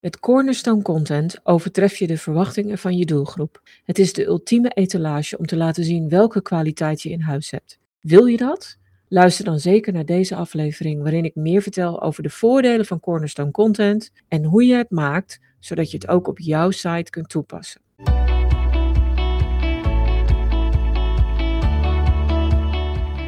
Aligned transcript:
Met 0.00 0.20
Cornerstone 0.20 0.82
Content 0.82 1.40
overtref 1.42 1.96
je 1.96 2.06
de 2.06 2.18
verwachtingen 2.18 2.78
van 2.78 2.96
je 2.96 3.04
doelgroep. 3.04 3.60
Het 3.84 3.98
is 3.98 4.12
de 4.12 4.26
ultieme 4.26 4.68
etalage 4.68 5.38
om 5.38 5.46
te 5.46 5.56
laten 5.56 5.84
zien 5.84 6.08
welke 6.08 6.42
kwaliteit 6.42 7.02
je 7.02 7.10
in 7.10 7.20
huis 7.20 7.50
hebt. 7.50 7.78
Wil 8.00 8.26
je 8.26 8.36
dat? 8.36 8.78
Luister 9.08 9.44
dan 9.44 9.58
zeker 9.58 9.92
naar 9.92 10.04
deze 10.04 10.34
aflevering 10.34 11.02
waarin 11.02 11.24
ik 11.24 11.34
meer 11.34 11.62
vertel 11.62 12.02
over 12.02 12.22
de 12.22 12.30
voordelen 12.30 12.86
van 12.86 13.00
Cornerstone 13.00 13.50
Content 13.50 14.12
en 14.28 14.44
hoe 14.44 14.66
je 14.66 14.74
het 14.74 14.90
maakt 14.90 15.40
zodat 15.58 15.90
je 15.90 15.96
het 15.96 16.08
ook 16.08 16.28
op 16.28 16.38
jouw 16.38 16.70
site 16.70 17.10
kunt 17.10 17.28
toepassen. 17.28 17.80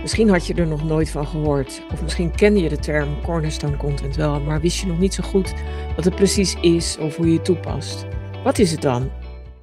Misschien 0.03 0.29
had 0.29 0.47
je 0.47 0.55
er 0.55 0.67
nog 0.67 0.85
nooit 0.85 1.11
van 1.11 1.27
gehoord, 1.27 1.83
of 1.93 2.03
misschien 2.03 2.37
kende 2.37 2.61
je 2.61 2.69
de 2.69 2.79
term 2.79 3.23
cornerstone 3.23 3.77
content 3.77 4.17
wel, 4.17 4.41
maar 4.41 4.61
wist 4.61 4.81
je 4.81 4.87
nog 4.87 4.99
niet 4.99 5.15
zo 5.15 5.23
goed 5.23 5.55
wat 5.97 6.05
het 6.05 6.15
precies 6.15 6.55
is 6.61 6.99
of 6.99 7.17
hoe 7.17 7.27
je 7.27 7.33
het 7.33 7.45
toepast. 7.45 8.07
Wat 8.45 8.59
is 8.59 8.71
het 8.71 8.83
dan? 8.83 9.11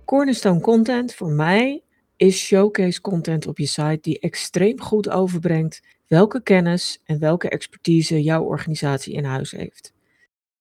Cornerstone 0.05 0.59
content 0.59 1.13
voor 1.13 1.31
mij 1.31 1.83
is 2.15 2.37
showcase 2.37 3.01
content 3.01 3.47
op 3.47 3.57
je 3.57 3.65
site 3.65 3.97
die 4.01 4.19
extreem 4.19 4.81
goed 4.81 5.09
overbrengt 5.09 5.81
welke 6.07 6.41
kennis 6.43 6.99
en 7.05 7.19
welke 7.19 7.49
expertise 7.49 8.23
jouw 8.23 8.43
organisatie 8.43 9.13
in 9.13 9.23
huis 9.23 9.51
heeft. 9.51 9.93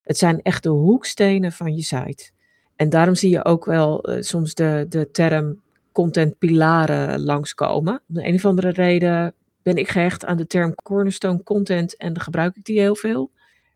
Het 0.02 0.18
zijn 0.18 0.42
echt 0.42 0.62
de 0.62 0.68
hoekstenen 0.68 1.52
van 1.52 1.74
je 1.74 1.82
site. 1.82 2.30
En 2.76 2.88
daarom 2.88 3.14
zie 3.14 3.30
je 3.30 3.44
ook 3.44 3.64
wel 3.64 4.10
uh, 4.10 4.22
soms 4.22 4.54
de, 4.54 4.86
de 4.88 5.10
term 5.10 5.60
contentpilaren 5.92 7.20
langskomen. 7.20 8.02
Om 8.08 8.14
de 8.14 8.26
een 8.26 8.34
of 8.34 8.44
andere 8.44 8.70
reden 8.70 9.34
ben 9.62 9.76
ik 9.76 9.88
gehecht 9.88 10.24
aan 10.24 10.36
de 10.36 10.46
term 10.46 10.74
cornerstone 10.74 11.42
content 11.42 11.96
en 11.96 12.20
gebruik 12.20 12.56
ik 12.56 12.64
die 12.64 12.80
heel 12.80 12.96
veel. 12.96 13.30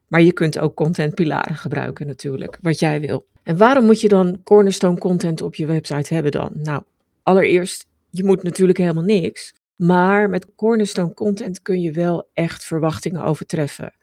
Maar 0.07 0.23
je 0.23 0.33
kunt 0.33 0.59
ook 0.59 0.75
contentpilaren 0.75 1.57
gebruiken 1.57 2.07
natuurlijk, 2.07 2.59
wat 2.61 2.79
jij 2.79 3.01
wil. 3.01 3.27
En 3.43 3.57
waarom 3.57 3.85
moet 3.85 4.01
je 4.01 4.09
dan 4.09 4.41
cornerstone 4.43 4.99
content 4.99 5.43
op 5.43 5.55
je 5.55 5.67
website 5.67 6.15
hebben 6.15 6.33
dan? 6.33 6.51
Nou, 6.55 6.83
allereerst, 7.23 7.87
je 8.11 8.25
moet 8.25 8.43
natuurlijk 8.43 8.79
helemaal 8.79 9.03
niks. 9.03 9.55
Maar 9.77 10.31
met 10.31 10.55
cornerstone 10.55 11.15
content 11.15 11.63
kun 11.63 11.81
je 11.81 11.93
wel 11.93 12.29
echt 12.33 12.65
verwachtingen 12.65 13.23
overtreffen. 13.23 13.95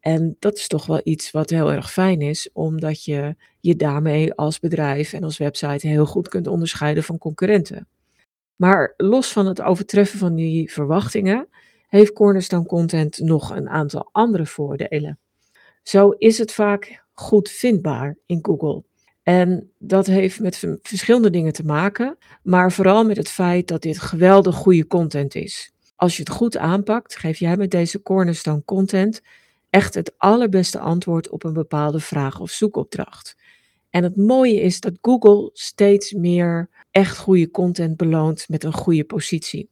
En 0.00 0.36
dat 0.38 0.56
is 0.56 0.66
toch 0.66 0.86
wel 0.86 1.00
iets 1.04 1.30
wat 1.30 1.50
heel 1.50 1.72
erg 1.72 1.92
fijn 1.92 2.20
is, 2.20 2.50
omdat 2.52 3.04
je 3.04 3.36
je 3.60 3.76
daarmee 3.76 4.34
als 4.34 4.58
bedrijf 4.58 5.12
en 5.12 5.24
als 5.24 5.38
website 5.38 5.86
heel 5.86 6.06
goed 6.06 6.28
kunt 6.28 6.46
onderscheiden 6.46 7.02
van 7.02 7.18
concurrenten. 7.18 7.86
Maar 8.62 8.94
los 8.96 9.32
van 9.32 9.46
het 9.46 9.62
overtreffen 9.62 10.18
van 10.18 10.34
die 10.34 10.72
verwachtingen, 10.72 11.48
heeft 11.88 12.12
Cornerstone 12.12 12.66
Content 12.66 13.18
nog 13.18 13.50
een 13.50 13.68
aantal 13.68 14.08
andere 14.12 14.46
voordelen. 14.46 15.18
Zo 15.82 16.10
is 16.10 16.38
het 16.38 16.52
vaak 16.52 17.04
goed 17.12 17.48
vindbaar 17.50 18.16
in 18.26 18.38
Google. 18.42 18.84
En 19.22 19.70
dat 19.78 20.06
heeft 20.06 20.40
met 20.40 20.64
verschillende 20.82 21.30
dingen 21.30 21.52
te 21.52 21.64
maken, 21.64 22.18
maar 22.42 22.72
vooral 22.72 23.04
met 23.04 23.16
het 23.16 23.28
feit 23.28 23.68
dat 23.68 23.82
dit 23.82 23.98
geweldig 23.98 24.54
goede 24.54 24.86
content 24.86 25.34
is. 25.34 25.72
Als 25.96 26.16
je 26.16 26.22
het 26.22 26.32
goed 26.32 26.56
aanpakt, 26.56 27.16
geef 27.16 27.38
jij 27.38 27.56
met 27.56 27.70
deze 27.70 28.02
Cornerstone 28.02 28.64
Content 28.64 29.20
echt 29.70 29.94
het 29.94 30.14
allerbeste 30.16 30.78
antwoord 30.78 31.28
op 31.28 31.44
een 31.44 31.52
bepaalde 31.52 32.00
vraag 32.00 32.40
of 32.40 32.50
zoekopdracht. 32.50 33.36
En 33.90 34.02
het 34.02 34.16
mooie 34.16 34.60
is 34.60 34.80
dat 34.80 34.98
Google 35.00 35.50
steeds 35.52 36.12
meer 36.12 36.68
echt 36.92 37.18
goede 37.18 37.50
content 37.50 37.96
beloont 37.96 38.48
met 38.48 38.64
een 38.64 38.72
goede 38.72 39.04
positie. 39.04 39.70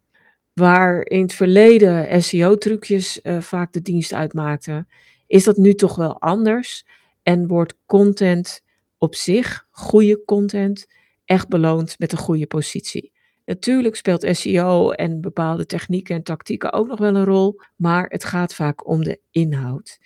Waar 0.53 1.07
in 1.07 1.21
het 1.21 1.33
verleden 1.33 2.23
SEO-trucjes 2.23 3.21
eh, 3.21 3.41
vaak 3.41 3.73
de 3.73 3.83
dienst 3.83 4.13
uitmaakten, 4.13 4.89
is 5.27 5.45
dat 5.45 5.57
nu 5.57 5.75
toch 5.75 5.97
wel 5.97 6.21
anders 6.21 6.85
en 7.23 7.47
wordt 7.47 7.75
content 7.87 8.63
op 8.99 9.15
zich, 9.15 9.67
goede 9.71 10.25
content, 10.25 10.87
echt 11.25 11.49
beloond 11.49 11.99
met 11.99 12.13
een 12.13 12.19
goede 12.19 12.47
positie. 12.47 13.13
Natuurlijk 13.45 13.97
speelt 13.97 14.37
SEO 14.37 14.91
en 14.91 15.21
bepaalde 15.21 15.67
technieken 15.67 16.15
en 16.15 16.23
tactieken 16.23 16.73
ook 16.73 16.87
nog 16.87 16.99
wel 16.99 17.15
een 17.15 17.25
rol, 17.25 17.61
maar 17.77 18.07
het 18.09 18.25
gaat 18.25 18.55
vaak 18.55 18.89
om 18.89 19.05
de 19.05 19.21
inhoud. 19.31 19.99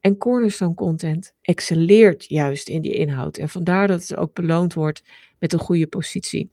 En 0.00 0.16
cornerstone 0.16 0.74
content 0.74 1.34
excelleert 1.40 2.24
juist 2.24 2.68
in 2.68 2.82
die 2.82 2.94
inhoud 2.94 3.36
en 3.36 3.48
vandaar 3.48 3.88
dat 3.88 4.00
het 4.00 4.16
ook 4.16 4.34
beloond 4.34 4.74
wordt 4.74 5.02
met 5.38 5.52
een 5.52 5.58
goede 5.58 5.86
positie. 5.86 6.50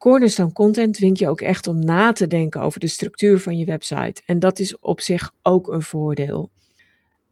Cornerstone 0.00 0.52
content 0.52 0.94
dwingt 0.94 1.18
je 1.18 1.28
ook 1.28 1.40
echt 1.40 1.66
om 1.66 1.84
na 1.84 2.12
te 2.12 2.26
denken 2.26 2.60
over 2.60 2.80
de 2.80 2.86
structuur 2.86 3.38
van 3.38 3.58
je 3.58 3.64
website 3.64 4.22
en 4.26 4.38
dat 4.38 4.58
is 4.58 4.78
op 4.78 5.00
zich 5.00 5.32
ook 5.42 5.68
een 5.68 5.82
voordeel. 5.82 6.50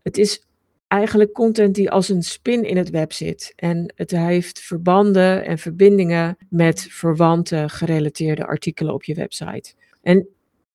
Het 0.03 0.19
is 0.19 0.47
eigenlijk 0.89 1.33
content 1.33 1.75
die 1.75 1.91
als 1.91 2.09
een 2.09 2.23
spin 2.23 2.65
in 2.65 2.77
het 2.77 2.91
web 2.91 3.13
zit. 3.13 3.53
En 3.57 3.93
het 3.95 4.11
heeft 4.11 4.61
verbanden 4.61 5.45
en 5.45 5.59
verbindingen 5.59 6.37
met 6.49 6.87
verwante 6.91 7.65
gerelateerde 7.69 8.47
artikelen 8.47 8.95
op 8.95 9.05
je 9.05 9.15
website. 9.15 9.75
En 10.03 10.29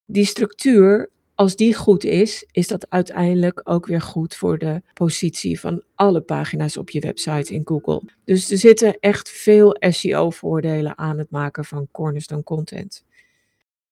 die 0.06 0.26
structuur, 0.26 1.10
als 1.36 1.56
die 1.56 1.74
goed 1.74 2.04
is, 2.04 2.46
is 2.52 2.68
dat 2.68 2.86
uiteindelijk 2.90 3.62
ook 3.64 3.86
weer 3.86 4.02
goed 4.02 4.36
voor 4.36 4.58
de 4.58 4.82
positie 4.94 5.60
van 5.60 5.84
alle 5.96 6.22
pagina's 6.22 6.78
op 6.78 6.90
je 6.90 7.00
website 7.00 7.54
in 7.54 7.62
Google. 7.66 8.02
Dus 8.26 8.52
er 8.52 8.58
zitten 8.58 9.00
echt 9.00 9.30
veel 9.30 9.78
SEO-voordelen 9.80 10.98
aan 10.98 11.18
het 11.18 11.30
maken 11.30 11.66
van 11.66 11.88
cornerstone 11.92 12.44
content. 12.44 13.04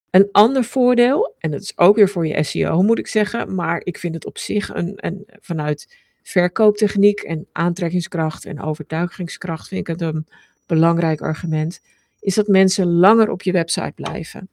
Een 0.10 0.30
ander 0.32 0.64
voordeel, 0.64 1.36
en 1.40 1.52
dat 1.52 1.62
is 1.62 1.78
ook 1.78 1.96
weer 1.96 2.10
voor 2.10 2.28
je 2.28 2.44
SEO 2.44 2.82
moet 2.82 3.00
ik 3.00 3.08
zeggen, 3.08 3.56
maar 3.56 3.82
ik 3.84 3.98
vind 3.98 4.14
het 4.14 4.26
op 4.26 4.38
zich 4.38 4.70
een, 4.74 5.26
vanuit 5.40 5.98
verkooptechniek 6.24 7.20
en 7.20 7.48
aantrekkingskracht 7.52 8.46
en 8.46 8.62
overtuigingskracht 8.62 9.68
vind 9.68 9.82
ik 9.82 9.88
het 9.88 10.02
een 10.02 10.28
belangrijk 10.66 11.22
argument, 11.22 11.82
is 12.20 12.36
dat 12.36 12.48
mensen 12.48 12.92
langer 12.92 13.30
op 13.30 13.42
je 13.42 13.52
website 13.52 13.94
blijven. 13.96 14.50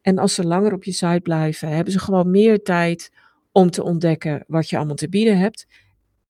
En 0.00 0.18
als 0.18 0.34
ze 0.34 0.46
langer 0.46 0.72
op 0.72 0.84
je 0.84 0.92
site 0.92 1.20
blijven, 1.22 1.68
hebben 1.68 1.92
ze 1.92 1.98
gewoon 1.98 2.30
meer 2.30 2.62
tijd 2.62 3.12
om 3.52 3.70
te 3.70 3.82
ontdekken 3.82 4.44
wat 4.46 4.70
je 4.70 4.76
allemaal 4.76 4.94
te 4.94 5.08
bieden 5.08 5.38
hebt. 5.38 5.66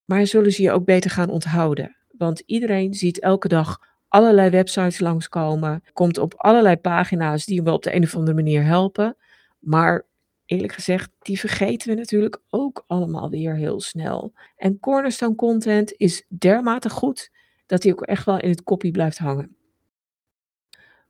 Maar 0.05 0.27
zullen 0.27 0.51
ze 0.51 0.61
je 0.61 0.71
ook 0.71 0.85
beter 0.85 1.11
gaan 1.11 1.29
onthouden. 1.29 1.95
Want 2.17 2.43
iedereen 2.45 2.93
ziet 2.93 3.19
elke 3.19 3.47
dag 3.47 3.79
allerlei 4.07 4.49
websites 4.49 4.99
langskomen, 4.99 5.83
komt 5.93 6.17
op 6.17 6.33
allerlei 6.37 6.77
pagina's 6.77 7.45
die 7.45 7.55
hem 7.55 7.65
wel 7.65 7.75
op 7.75 7.83
de 7.83 7.95
een 7.95 8.03
of 8.03 8.15
andere 8.15 8.35
manier 8.35 8.63
helpen. 8.63 9.17
Maar 9.59 10.05
eerlijk 10.45 10.73
gezegd, 10.73 11.09
die 11.19 11.39
vergeten 11.39 11.89
we 11.89 11.95
natuurlijk 11.95 12.41
ook 12.49 12.83
allemaal 12.87 13.29
weer 13.29 13.55
heel 13.55 13.81
snel. 13.81 14.33
En 14.55 14.79
cornerstone 14.79 15.35
content 15.35 15.93
is 15.97 16.25
dermate 16.27 16.89
goed 16.89 17.31
dat 17.65 17.83
hij 17.83 17.91
ook 17.91 18.01
echt 18.01 18.25
wel 18.25 18.39
in 18.39 18.49
het 18.49 18.63
kopie 18.63 18.91
blijft 18.91 19.17
hangen. 19.17 19.55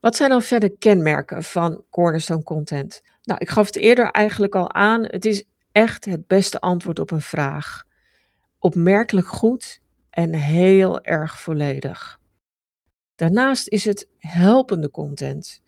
Wat 0.01 0.15
zijn 0.15 0.29
dan 0.29 0.41
verder 0.41 0.71
kenmerken 0.77 1.43
van 1.43 1.83
cornerstone 1.89 2.43
content? 2.43 3.01
Nou, 3.23 3.39
ik 3.39 3.49
gaf 3.49 3.65
het 3.65 3.75
eerder 3.75 4.11
eigenlijk 4.11 4.55
al 4.55 4.73
aan. 4.73 5.03
Het 5.03 5.25
is 5.25 5.43
echt 5.71 6.05
het 6.05 6.27
beste 6.27 6.59
antwoord 6.59 6.99
op 6.99 7.11
een 7.11 7.21
vraag. 7.21 7.83
Opmerkelijk 8.59 9.27
goed 9.27 9.81
en 10.09 10.33
heel 10.33 11.01
erg 11.01 11.41
volledig. 11.41 12.19
Daarnaast 13.15 13.67
is 13.67 13.85
het 13.85 14.07
helpende 14.17 14.91
content. 14.91 15.61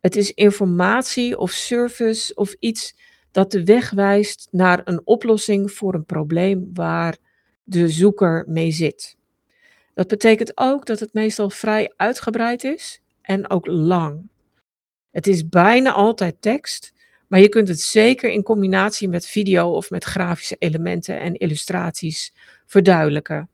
Het 0.00 0.16
is 0.16 0.32
informatie 0.32 1.38
of 1.38 1.50
service 1.50 2.34
of 2.34 2.52
iets 2.58 2.96
dat 3.30 3.50
de 3.50 3.64
weg 3.64 3.90
wijst 3.90 4.48
naar 4.50 4.80
een 4.84 5.00
oplossing 5.04 5.72
voor 5.72 5.94
een 5.94 6.04
probleem 6.04 6.70
waar 6.72 7.16
de 7.64 7.88
zoeker 7.88 8.44
mee 8.48 8.70
zit. 8.70 9.16
Dat 9.94 10.08
betekent 10.08 10.52
ook 10.54 10.86
dat 10.86 11.00
het 11.00 11.12
meestal 11.12 11.50
vrij 11.50 11.92
uitgebreid 11.96 12.64
is 12.64 13.02
en 13.28 13.50
ook 13.50 13.66
lang. 13.66 14.28
Het 15.10 15.26
is 15.26 15.48
bijna 15.48 15.92
altijd 15.92 16.42
tekst, 16.42 16.92
maar 17.26 17.40
je 17.40 17.48
kunt 17.48 17.68
het 17.68 17.80
zeker 17.80 18.30
in 18.30 18.42
combinatie 18.42 19.08
met 19.08 19.26
video 19.26 19.70
of 19.70 19.90
met 19.90 20.04
grafische 20.04 20.56
elementen 20.58 21.20
en 21.20 21.34
illustraties 21.34 22.34
verduidelijken. 22.66 23.50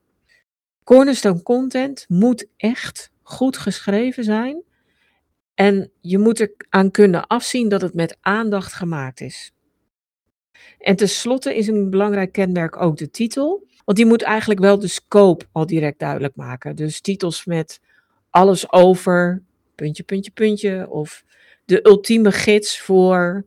Cornerstone 0.85 1.43
content 1.43 2.05
moet 2.09 2.47
echt 2.57 3.11
goed 3.23 3.57
geschreven 3.57 4.25
zijn 4.25 4.63
en 5.55 5.91
je 6.01 6.19
moet 6.19 6.41
er 6.41 6.53
aan 6.69 6.91
kunnen 6.91 7.27
afzien 7.27 7.69
dat 7.69 7.81
het 7.81 7.95
met 7.95 8.17
aandacht 8.21 8.73
gemaakt 8.73 9.21
is. 9.21 9.53
En 10.79 10.97
tenslotte 10.97 11.57
is 11.57 11.67
een 11.67 11.91
belangrijk 11.91 12.33
kenmerk 12.33 12.81
ook 12.81 12.97
de 12.97 13.11
titel. 13.11 13.67
Want 13.85 13.97
die 13.97 14.07
moet 14.07 14.23
eigenlijk 14.23 14.61
wel 14.61 14.79
de 14.79 14.89
scope 14.89 15.45
al 15.53 15.67
direct 15.67 15.99
duidelijk 15.99 16.37
maken. 16.37 16.77
Dus 16.77 17.01
titels 17.01 17.45
met 17.45 17.81
alles 18.31 18.73
over, 18.73 19.43
puntje, 19.75 20.03
puntje, 20.03 20.31
puntje. 20.31 20.91
Of 20.91 21.25
de 21.65 21.87
ultieme 21.87 22.33
gids 22.33 22.81
voor 22.81 23.47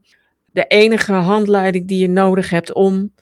de 0.51 0.65
enige 0.68 1.13
handleiding 1.13 1.88
die 1.88 2.00
je 2.00 2.09
nodig 2.09 2.50
hebt 2.50 2.74
om. 2.74 3.13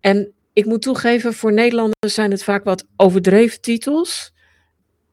En 0.00 0.32
ik 0.52 0.64
moet 0.64 0.82
toegeven, 0.82 1.34
voor 1.34 1.52
Nederlanders 1.52 2.14
zijn 2.14 2.30
het 2.30 2.44
vaak 2.44 2.64
wat 2.64 2.86
overdreven 2.96 3.60
titels. 3.60 4.32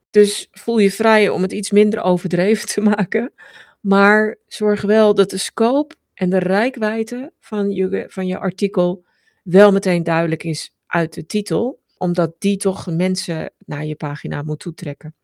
Dus 0.10 0.48
voel 0.52 0.78
je 0.78 0.92
vrij 0.92 1.30
om 1.30 1.42
het 1.42 1.52
iets 1.52 1.72
minder 1.72 2.02
overdreven 2.02 2.68
te 2.68 2.82
maken. 2.82 3.34
Maar 3.80 4.38
zorg 4.48 4.82
wel 4.82 5.14
dat 5.14 5.30
de 5.30 5.38
scope 5.38 5.96
en 6.14 6.30
de 6.30 6.40
rijkwijde 6.40 7.34
van 7.40 7.72
je, 7.72 8.06
van 8.08 8.28
je 8.28 8.38
artikel 8.38 9.06
wel 9.44 9.72
meteen 9.72 10.04
duidelijk 10.04 10.44
is 10.44 10.74
uit 10.86 11.14
de 11.14 11.26
titel. 11.26 11.86
omdat 11.98 12.36
die 12.40 12.58
toch 12.58 12.88
mensen 12.88 13.54
naar 13.66 13.86
je 13.86 13.96
pagina 13.96 14.42
moet 14.42 14.60
toetrekken. 14.60 15.16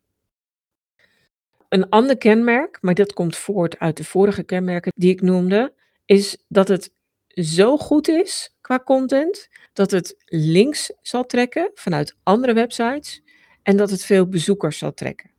Een 1.74 1.88
ander 1.88 2.16
kenmerk, 2.16 2.78
maar 2.80 2.94
dat 2.94 3.12
komt 3.12 3.36
voort 3.36 3.78
uit 3.78 3.96
de 3.96 4.04
vorige 4.04 4.42
kenmerken 4.42 4.92
die 4.96 5.10
ik 5.10 5.22
noemde, 5.22 5.72
is 6.04 6.36
dat 6.48 6.68
het 6.68 6.92
zo 7.28 7.76
goed 7.76 8.08
is 8.08 8.54
qua 8.60 8.78
content 8.84 9.48
dat 9.72 9.90
het 9.90 10.16
links 10.26 10.92
zal 11.02 11.26
trekken 11.26 11.70
vanuit 11.74 12.16
andere 12.22 12.52
websites 12.52 13.22
en 13.62 13.76
dat 13.76 13.90
het 13.90 14.04
veel 14.04 14.28
bezoekers 14.28 14.78
zal 14.78 14.94
trekken. 14.94 15.30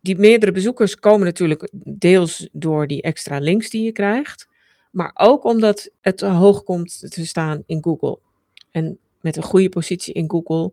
Die 0.00 0.18
meerdere 0.18 0.52
bezoekers 0.52 0.96
komen 0.96 1.26
natuurlijk 1.26 1.70
deels 1.84 2.48
door 2.52 2.86
die 2.86 3.02
extra 3.02 3.38
links 3.38 3.70
die 3.70 3.82
je 3.82 3.92
krijgt, 3.92 4.48
maar 4.90 5.10
ook 5.14 5.44
omdat 5.44 5.90
het 6.00 6.20
hoog 6.20 6.62
komt 6.62 7.10
te 7.10 7.26
staan 7.26 7.62
in 7.66 7.82
Google. 7.82 8.18
En 8.70 8.98
met 9.20 9.36
een 9.36 9.42
goede 9.42 9.68
positie 9.68 10.14
in 10.14 10.30
Google 10.30 10.72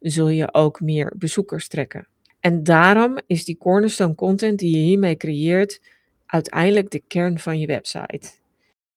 zul 0.00 0.28
je 0.28 0.54
ook 0.54 0.80
meer 0.80 1.12
bezoekers 1.16 1.68
trekken. 1.68 2.10
En 2.42 2.62
daarom 2.62 3.18
is 3.26 3.44
die 3.44 3.58
cornerstone 3.58 4.14
content 4.14 4.58
die 4.58 4.76
je 4.76 4.82
hiermee 4.82 5.16
creëert 5.16 5.80
uiteindelijk 6.26 6.90
de 6.90 7.02
kern 7.06 7.38
van 7.38 7.58
je 7.58 7.66
website. 7.66 8.30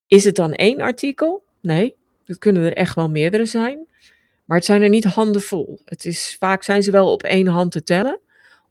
Is 0.07 0.23
het 0.23 0.35
dan 0.35 0.53
één 0.53 0.81
artikel? 0.81 1.43
Nee, 1.61 1.95
dat 2.23 2.37
kunnen 2.37 2.63
er 2.63 2.73
echt 2.73 2.95
wel 2.95 3.09
meerdere 3.09 3.45
zijn. 3.45 3.87
Maar 4.45 4.57
het 4.57 4.65
zijn 4.65 4.81
er 4.81 4.89
niet 4.89 5.03
handenvol. 5.03 5.79
Het 5.85 6.05
is, 6.05 6.35
vaak 6.39 6.63
zijn 6.63 6.83
ze 6.83 6.91
wel 6.91 7.11
op 7.11 7.23
één 7.23 7.47
hand 7.47 7.71
te 7.71 7.83
tellen, 7.83 8.19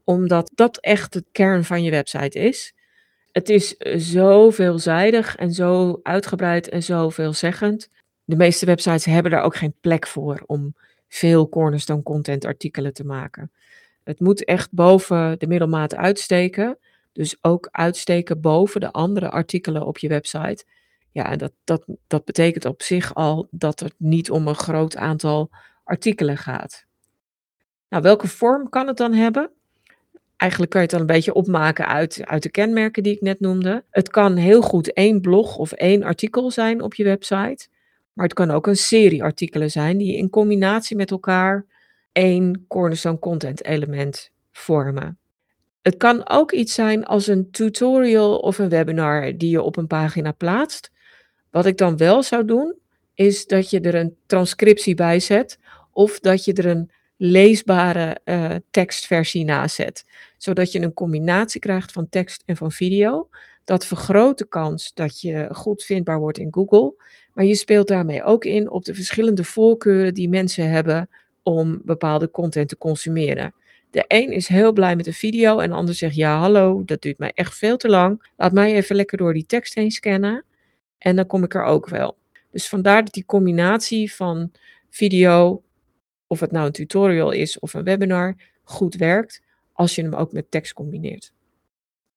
omdat 0.04 0.50
dat 0.54 0.78
echt 0.78 1.12
de 1.12 1.24
kern 1.32 1.64
van 1.64 1.82
je 1.82 1.90
website 1.90 2.38
is. 2.38 2.74
Het 3.32 3.48
is 3.48 3.76
zo 4.12 4.50
veelzijdig 4.50 5.36
en 5.36 5.52
zo 5.52 6.00
uitgebreid 6.02 6.68
en 6.68 6.82
zo 6.82 7.08
veelzeggend. 7.08 7.88
De 8.24 8.36
meeste 8.36 8.66
websites 8.66 9.04
hebben 9.04 9.32
daar 9.32 9.42
ook 9.42 9.56
geen 9.56 9.74
plek 9.80 10.06
voor 10.06 10.42
om 10.46 10.74
veel 11.08 11.48
cornerstone 11.48 12.02
content 12.02 12.44
artikelen 12.44 12.92
te 12.92 13.04
maken. 13.04 13.50
Het 14.04 14.20
moet 14.20 14.44
echt 14.44 14.72
boven 14.72 15.38
de 15.38 15.46
middelmaat 15.46 15.94
uitsteken. 15.94 16.78
Dus 17.12 17.36
ook 17.40 17.68
uitsteken 17.70 18.40
boven 18.40 18.80
de 18.80 18.92
andere 18.92 19.30
artikelen 19.30 19.86
op 19.86 19.98
je 19.98 20.08
website. 20.08 20.64
Ja, 21.12 21.30
en 21.30 21.38
dat, 21.38 21.52
dat, 21.64 21.84
dat 22.06 22.24
betekent 22.24 22.64
op 22.64 22.82
zich 22.82 23.14
al 23.14 23.48
dat 23.50 23.80
het 23.80 23.94
niet 23.96 24.30
om 24.30 24.48
een 24.48 24.54
groot 24.54 24.96
aantal 24.96 25.50
artikelen 25.84 26.36
gaat. 26.36 26.84
Nou, 27.88 28.02
welke 28.02 28.28
vorm 28.28 28.68
kan 28.68 28.86
het 28.86 28.96
dan 28.96 29.12
hebben? 29.12 29.50
Eigenlijk 30.36 30.72
kan 30.72 30.80
je 30.80 30.86
het 30.86 30.96
dan 30.96 31.08
een 31.08 31.14
beetje 31.14 31.34
opmaken 31.34 31.86
uit, 31.86 32.20
uit 32.24 32.42
de 32.42 32.50
kenmerken 32.50 33.02
die 33.02 33.14
ik 33.14 33.20
net 33.20 33.40
noemde. 33.40 33.84
Het 33.90 34.08
kan 34.08 34.36
heel 34.36 34.62
goed 34.62 34.92
één 34.92 35.20
blog 35.20 35.56
of 35.56 35.72
één 35.72 36.02
artikel 36.02 36.50
zijn 36.50 36.82
op 36.82 36.94
je 36.94 37.04
website. 37.04 37.68
Maar 38.12 38.24
het 38.24 38.34
kan 38.34 38.50
ook 38.50 38.66
een 38.66 38.76
serie 38.76 39.22
artikelen 39.22 39.70
zijn 39.70 39.98
die 39.98 40.16
in 40.16 40.30
combinatie 40.30 40.96
met 40.96 41.10
elkaar 41.10 41.66
één 42.14 42.64
cornerstone 42.68 43.18
content 43.18 43.64
element 43.64 44.30
vormen. 44.52 45.18
Het 45.82 45.96
kan 45.96 46.28
ook 46.28 46.52
iets 46.52 46.74
zijn 46.74 47.04
als 47.04 47.26
een 47.26 47.50
tutorial 47.50 48.38
of 48.38 48.58
een 48.58 48.68
webinar 48.68 49.36
die 49.36 49.50
je 49.50 49.62
op 49.62 49.76
een 49.76 49.86
pagina 49.86 50.32
plaatst. 50.32 50.90
Wat 51.50 51.66
ik 51.66 51.76
dan 51.76 51.96
wel 51.96 52.22
zou 52.22 52.44
doen, 52.44 52.74
is 53.14 53.46
dat 53.46 53.70
je 53.70 53.80
er 53.80 53.94
een 53.94 54.16
transcriptie 54.26 54.94
bij 54.94 55.20
zet 55.20 55.58
of 55.92 56.20
dat 56.20 56.44
je 56.44 56.52
er 56.52 56.66
een 56.66 56.90
leesbare 57.16 58.18
uh, 58.24 58.54
tekstversie 58.70 59.44
naast 59.44 59.74
zet. 59.74 60.04
Zodat 60.38 60.72
je 60.72 60.80
een 60.80 60.92
combinatie 60.92 61.60
krijgt 61.60 61.92
van 61.92 62.08
tekst 62.08 62.42
en 62.46 62.56
van 62.56 62.72
video. 62.72 63.28
Dat 63.64 63.86
vergroot 63.86 64.38
de 64.38 64.48
kans 64.48 64.94
dat 64.94 65.20
je 65.20 65.48
goed 65.52 65.82
vindbaar 65.82 66.18
wordt 66.18 66.38
in 66.38 66.54
Google. 66.54 66.94
Maar 67.32 67.44
je 67.44 67.54
speelt 67.54 67.88
daarmee 67.88 68.22
ook 68.22 68.44
in 68.44 68.70
op 68.70 68.84
de 68.84 68.94
verschillende 68.94 69.44
voorkeuren 69.44 70.14
die 70.14 70.28
mensen 70.28 70.70
hebben 70.70 71.08
om 71.44 71.80
bepaalde 71.84 72.30
content 72.30 72.68
te 72.68 72.78
consumeren. 72.78 73.54
De 73.90 74.04
een 74.08 74.32
is 74.32 74.48
heel 74.48 74.72
blij 74.72 74.96
met 74.96 75.04
de 75.04 75.12
video 75.12 75.58
en 75.58 75.70
de 75.70 75.76
ander 75.76 75.94
zegt 75.94 76.14
ja 76.14 76.38
hallo, 76.38 76.82
dat 76.84 77.02
duurt 77.02 77.18
mij 77.18 77.32
echt 77.34 77.54
veel 77.56 77.76
te 77.76 77.88
lang. 77.88 78.30
Laat 78.36 78.52
mij 78.52 78.74
even 78.74 78.96
lekker 78.96 79.18
door 79.18 79.32
die 79.32 79.46
tekst 79.46 79.74
heen 79.74 79.90
scannen 79.90 80.44
en 80.98 81.16
dan 81.16 81.26
kom 81.26 81.44
ik 81.44 81.54
er 81.54 81.64
ook 81.64 81.88
wel. 81.88 82.16
Dus 82.50 82.68
vandaar 82.68 83.04
dat 83.04 83.12
die 83.12 83.24
combinatie 83.24 84.14
van 84.14 84.52
video, 84.90 85.62
of 86.26 86.40
het 86.40 86.50
nou 86.50 86.66
een 86.66 86.72
tutorial 86.72 87.30
is 87.30 87.58
of 87.58 87.74
een 87.74 87.84
webinar, 87.84 88.34
goed 88.62 88.94
werkt 88.94 89.42
als 89.72 89.94
je 89.94 90.02
hem 90.02 90.14
ook 90.14 90.32
met 90.32 90.50
tekst 90.50 90.72
combineert. 90.72 91.33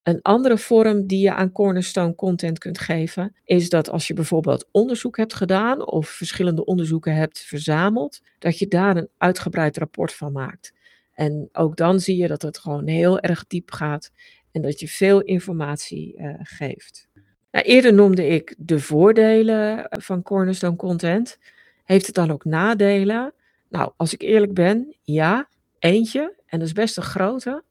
Een 0.08 0.22
andere 0.22 0.58
vorm 0.58 1.08
die 1.08 1.20
je 1.20 1.34
aan 1.34 1.52
Cornerstone 1.52 2.16
content 2.16 2.60
kunt 2.60 2.80
geven, 2.80 3.36
is 3.44 3.70
dat 3.70 3.90
als 3.90 4.08
je 4.08 4.14
bijvoorbeeld 4.14 4.68
onderzoek 4.72 5.18
hebt 5.18 5.34
gedaan 5.34 5.88
of 5.88 6.10
verschillende 6.10 6.66
onderzoeken 6.66 7.16
hebt 7.16 7.40
verzameld, 7.40 8.22
dat 8.40 8.60
je 8.60 8.68
daar 8.68 8.98
een 8.98 9.10
uitgebreid 9.18 9.78
rapport 9.78 10.14
van 10.14 10.32
maakt. 10.32 10.74
En 11.14 11.50
ook 11.52 11.78
dan 11.78 12.00
zie 12.00 12.18
je 12.18 12.28
dat 12.28 12.42
het 12.42 12.58
gewoon 12.58 12.88
heel 12.88 13.20
erg 13.20 13.48
diep 13.48 13.72
gaat 13.72 14.12
en 14.52 14.62
dat 14.62 14.80
je 14.80 14.88
veel 14.88 15.22
informatie 15.22 16.18
uh, 16.18 16.34
geeft. 16.38 17.08
Nou, 17.52 17.66
eerder 17.66 17.94
noemde 17.94 18.28
ik 18.28 18.56
de 18.58 18.80
voordelen 18.80 19.90
eh, 19.90 20.00
van 20.02 20.22
Cornerstone 20.22 20.76
content. 20.76 21.38
Heeft 21.84 22.06
het 22.06 22.16
dan 22.16 22.32
ook 22.32 22.46
nadelen? 22.46 23.34
Nou, 23.70 23.92
als 23.98 24.14
ik 24.14 24.22
eerlijk 24.22 24.54
ben, 24.54 24.96
ja, 25.04 25.48
eentje. 25.80 26.34
En 26.46 26.60
dat 26.60 26.68
is 26.68 26.74
best 26.74 26.98
een 26.98 27.04
grote. 27.04 27.64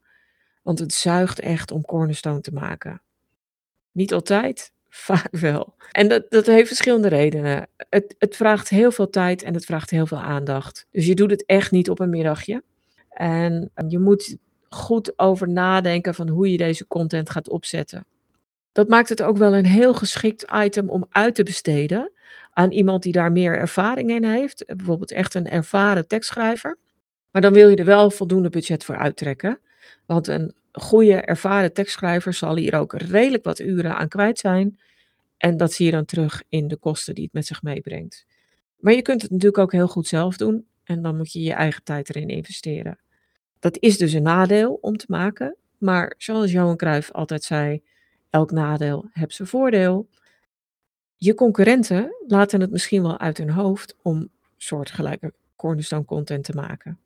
Want 0.67 0.79
het 0.79 0.93
zuigt 0.93 1.39
echt 1.39 1.71
om 1.71 1.85
cornerstone 1.85 2.41
te 2.41 2.53
maken. 2.53 3.01
Niet 3.91 4.13
altijd, 4.13 4.71
vaak 4.89 5.27
wel. 5.31 5.73
En 5.91 6.07
dat, 6.07 6.25
dat 6.29 6.45
heeft 6.45 6.67
verschillende 6.67 7.07
redenen. 7.07 7.67
Het, 7.89 8.15
het 8.17 8.35
vraagt 8.35 8.69
heel 8.69 8.91
veel 8.91 9.09
tijd 9.09 9.43
en 9.43 9.53
het 9.53 9.65
vraagt 9.65 9.89
heel 9.89 10.05
veel 10.05 10.17
aandacht. 10.17 10.87
Dus 10.91 11.05
je 11.05 11.15
doet 11.15 11.31
het 11.31 11.45
echt 11.45 11.71
niet 11.71 11.89
op 11.89 11.99
een 11.99 12.09
middagje. 12.09 12.63
En 13.09 13.71
je 13.87 13.99
moet 13.99 14.37
goed 14.69 15.19
over 15.19 15.49
nadenken 15.49 16.15
van 16.15 16.27
hoe 16.27 16.51
je 16.51 16.57
deze 16.57 16.87
content 16.87 17.29
gaat 17.29 17.49
opzetten. 17.49 18.05
Dat 18.71 18.87
maakt 18.87 19.09
het 19.09 19.21
ook 19.21 19.37
wel 19.37 19.55
een 19.55 19.65
heel 19.65 19.93
geschikt 19.93 20.45
item 20.53 20.89
om 20.89 21.05
uit 21.09 21.35
te 21.35 21.43
besteden 21.43 22.11
aan 22.51 22.71
iemand 22.71 23.03
die 23.03 23.11
daar 23.11 23.31
meer 23.31 23.57
ervaring 23.57 24.09
in 24.09 24.23
heeft. 24.23 24.63
Bijvoorbeeld 24.65 25.11
echt 25.11 25.33
een 25.33 25.49
ervaren 25.49 26.07
tekstschrijver. 26.07 26.77
Maar 27.31 27.41
dan 27.41 27.53
wil 27.53 27.69
je 27.69 27.75
er 27.75 27.85
wel 27.85 28.11
voldoende 28.11 28.49
budget 28.49 28.83
voor 28.83 28.97
uittrekken. 28.97 29.59
Want 30.05 30.27
een 30.27 30.55
goede, 30.71 31.13
ervaren 31.13 31.73
tekstschrijver 31.73 32.33
zal 32.33 32.55
hier 32.55 32.75
ook 32.75 32.93
redelijk 32.93 33.43
wat 33.43 33.59
uren 33.59 33.97
aan 33.97 34.07
kwijt 34.07 34.39
zijn. 34.39 34.79
En 35.37 35.57
dat 35.57 35.73
zie 35.73 35.85
je 35.85 35.91
dan 35.91 36.05
terug 36.05 36.43
in 36.49 36.67
de 36.67 36.77
kosten 36.77 37.15
die 37.15 37.23
het 37.23 37.33
met 37.33 37.45
zich 37.45 37.61
meebrengt. 37.61 38.25
Maar 38.77 38.93
je 38.93 39.01
kunt 39.01 39.21
het 39.21 39.31
natuurlijk 39.31 39.57
ook 39.57 39.71
heel 39.71 39.87
goed 39.87 40.07
zelf 40.07 40.37
doen. 40.37 40.67
En 40.83 41.01
dan 41.01 41.17
moet 41.17 41.31
je 41.31 41.41
je 41.41 41.53
eigen 41.53 41.83
tijd 41.83 42.09
erin 42.09 42.29
investeren. 42.29 42.99
Dat 43.59 43.77
is 43.79 43.97
dus 43.97 44.13
een 44.13 44.23
nadeel 44.23 44.77
om 44.81 44.97
te 44.97 45.05
maken. 45.07 45.55
Maar 45.77 46.13
zoals 46.17 46.51
Johan 46.51 46.77
Cruijff 46.77 47.11
altijd 47.11 47.43
zei, 47.43 47.83
elk 48.29 48.51
nadeel 48.51 49.09
heeft 49.11 49.35
zijn 49.35 49.47
voordeel. 49.47 50.09
Je 51.15 51.33
concurrenten 51.33 52.15
laten 52.27 52.61
het 52.61 52.71
misschien 52.71 53.01
wel 53.01 53.19
uit 53.19 53.37
hun 53.37 53.49
hoofd 53.49 53.95
om 54.01 54.29
soortgelijke 54.57 55.33
cornerstone 55.55 56.05
content 56.05 56.43
te 56.43 56.53
maken. 56.53 56.99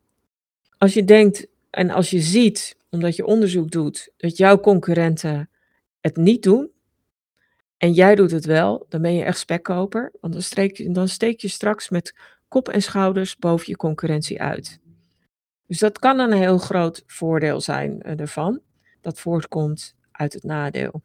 Als 0.78 0.94
je 0.94 1.04
denkt 1.04 1.48
en 1.72 1.90
als 1.90 2.10
je 2.10 2.20
ziet 2.20 2.78
omdat 2.90 3.16
je 3.16 3.26
onderzoek 3.26 3.72
doet, 3.72 4.12
dat 4.18 4.38
jouw 4.38 4.60
concurrenten 4.60 5.50
het 6.00 6.16
niet 6.16 6.44
doen 6.44 6.72
en 7.78 7.94
jij 7.94 8.16
doet 8.16 8.32
het 8.32 8.46
wel, 8.46 8.86
dan 8.90 9.02
ben 9.02 9.14
je 9.14 9.24
echt 9.24 9.38
spekkoper. 9.38 10.12
Want 10.20 10.34
dan, 10.34 10.42
steek, 10.42 10.94
dan 10.94 11.08
steek 11.08 11.40
je 11.40 11.48
straks 11.48 11.90
met 11.90 12.16
kop 12.48 12.70
en 12.70 12.82
schouders 12.82 13.38
boven 13.38 13.66
je 13.68 13.76
concurrentie 13.76 14.42
uit. 14.42 14.80
Dus 15.68 15.80
dat 15.80 16.00
kan 16.00 16.20
een 16.20 16.32
heel 16.32 16.58
groot 16.58 17.04
voordeel 17.08 17.62
zijn 17.62 18.02
uh, 18.06 18.20
ervan, 18.20 18.60
dat 19.02 19.20
voortkomt 19.20 19.96
uit 20.12 20.34
het 20.34 20.44
nadeel. 20.44 21.02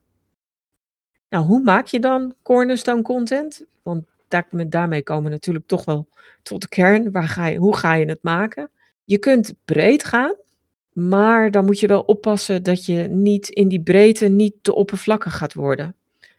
Nou, 1.28 1.44
hoe 1.44 1.62
maak 1.62 1.86
je 1.86 2.00
dan 2.00 2.34
cornerstone 2.42 3.02
content? 3.02 3.64
Want 3.82 4.04
daar, 4.28 4.48
daarmee 4.68 5.02
komen 5.02 5.24
we 5.24 5.30
natuurlijk 5.30 5.66
toch 5.66 5.84
wel 5.84 6.08
tot 6.42 6.60
de 6.60 6.68
kern. 6.68 7.12
Waar 7.12 7.28
ga 7.28 7.46
je, 7.46 7.58
hoe 7.58 7.76
ga 7.76 7.94
je 7.94 8.06
het 8.06 8.22
maken? 8.22 8.70
Je 9.04 9.18
kunt 9.18 9.54
breed 9.64 10.04
gaan, 10.04 10.34
maar 10.96 11.50
dan 11.50 11.64
moet 11.64 11.80
je 11.80 11.86
wel 11.86 12.00
oppassen 12.00 12.62
dat 12.62 12.86
je 12.86 13.08
niet 13.08 13.48
in 13.48 13.68
die 13.68 13.82
breedte 13.82 14.28
niet 14.28 14.54
te 14.62 14.74
oppervlakkig 14.74 15.36
gaat 15.36 15.54
worden. 15.54 15.94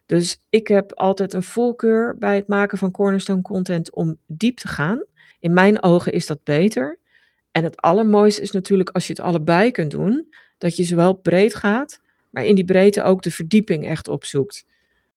Dus 0.05 0.41
ik 0.49 0.67
heb 0.67 0.93
altijd 0.93 1.33
een 1.33 1.43
voorkeur 1.43 2.17
bij 2.17 2.35
het 2.35 2.47
maken 2.47 2.77
van 2.77 2.91
cornerstone 2.91 3.41
content 3.41 3.93
om 3.93 4.17
diep 4.25 4.57
te 4.57 4.67
gaan. 4.67 5.03
In 5.39 5.53
mijn 5.53 5.83
ogen 5.83 6.11
is 6.11 6.25
dat 6.25 6.43
beter. 6.43 6.99
En 7.51 7.63
het 7.63 7.81
allermooiste 7.81 8.41
is 8.41 8.51
natuurlijk 8.51 8.89
als 8.89 9.07
je 9.07 9.13
het 9.13 9.21
allebei 9.21 9.71
kunt 9.71 9.91
doen, 9.91 10.33
dat 10.57 10.75
je 10.75 10.83
zowel 10.83 11.13
breed 11.13 11.55
gaat, 11.55 12.01
maar 12.29 12.45
in 12.45 12.55
die 12.55 12.65
breedte 12.65 13.03
ook 13.03 13.21
de 13.21 13.31
verdieping 13.31 13.87
echt 13.87 14.07
opzoekt. 14.07 14.65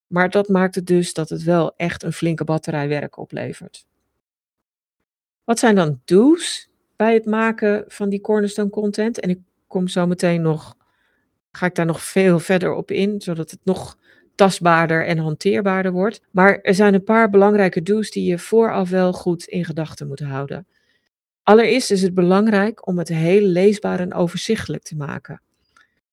Maar 0.06 0.30
dat 0.30 0.48
maakt 0.48 0.74
het 0.74 0.86
dus 0.86 1.14
dat 1.14 1.28
het 1.28 1.42
wel 1.42 1.76
echt 1.76 2.02
een 2.02 2.12
flinke 2.12 2.44
batterij 2.44 2.88
werk 2.88 3.16
oplevert. 3.16 3.86
Wat 5.44 5.58
zijn 5.58 5.74
dan 5.74 6.00
do's 6.04 6.69
bij 7.00 7.14
het 7.14 7.26
maken 7.26 7.84
van 7.88 8.08
die 8.08 8.20
cornerstone 8.20 8.70
content. 8.70 9.20
En 9.20 9.30
ik 9.30 9.38
kom 9.66 9.88
zo 9.88 10.06
meteen 10.06 10.42
nog, 10.42 10.76
ga 11.52 11.66
ik 11.66 11.74
daar 11.74 11.86
nog 11.86 12.02
veel 12.02 12.38
verder 12.38 12.74
op 12.74 12.90
in, 12.90 13.20
zodat 13.20 13.50
het 13.50 13.60
nog 13.64 13.96
tastbaarder 14.34 15.06
en 15.06 15.18
hanteerbaarder 15.18 15.92
wordt. 15.92 16.20
Maar 16.30 16.58
er 16.60 16.74
zijn 16.74 16.94
een 16.94 17.04
paar 17.04 17.30
belangrijke 17.30 17.82
do's 17.82 18.10
die 18.10 18.24
je 18.24 18.38
vooraf 18.38 18.90
wel 18.90 19.12
goed 19.12 19.44
in 19.44 19.64
gedachten 19.64 20.08
moet 20.08 20.20
houden. 20.20 20.66
Allereerst 21.42 21.90
is 21.90 22.02
het 22.02 22.14
belangrijk 22.14 22.86
om 22.86 22.98
het 22.98 23.08
heel 23.08 23.42
leesbaar 23.42 24.00
en 24.00 24.14
overzichtelijk 24.14 24.82
te 24.82 24.96
maken. 24.96 25.42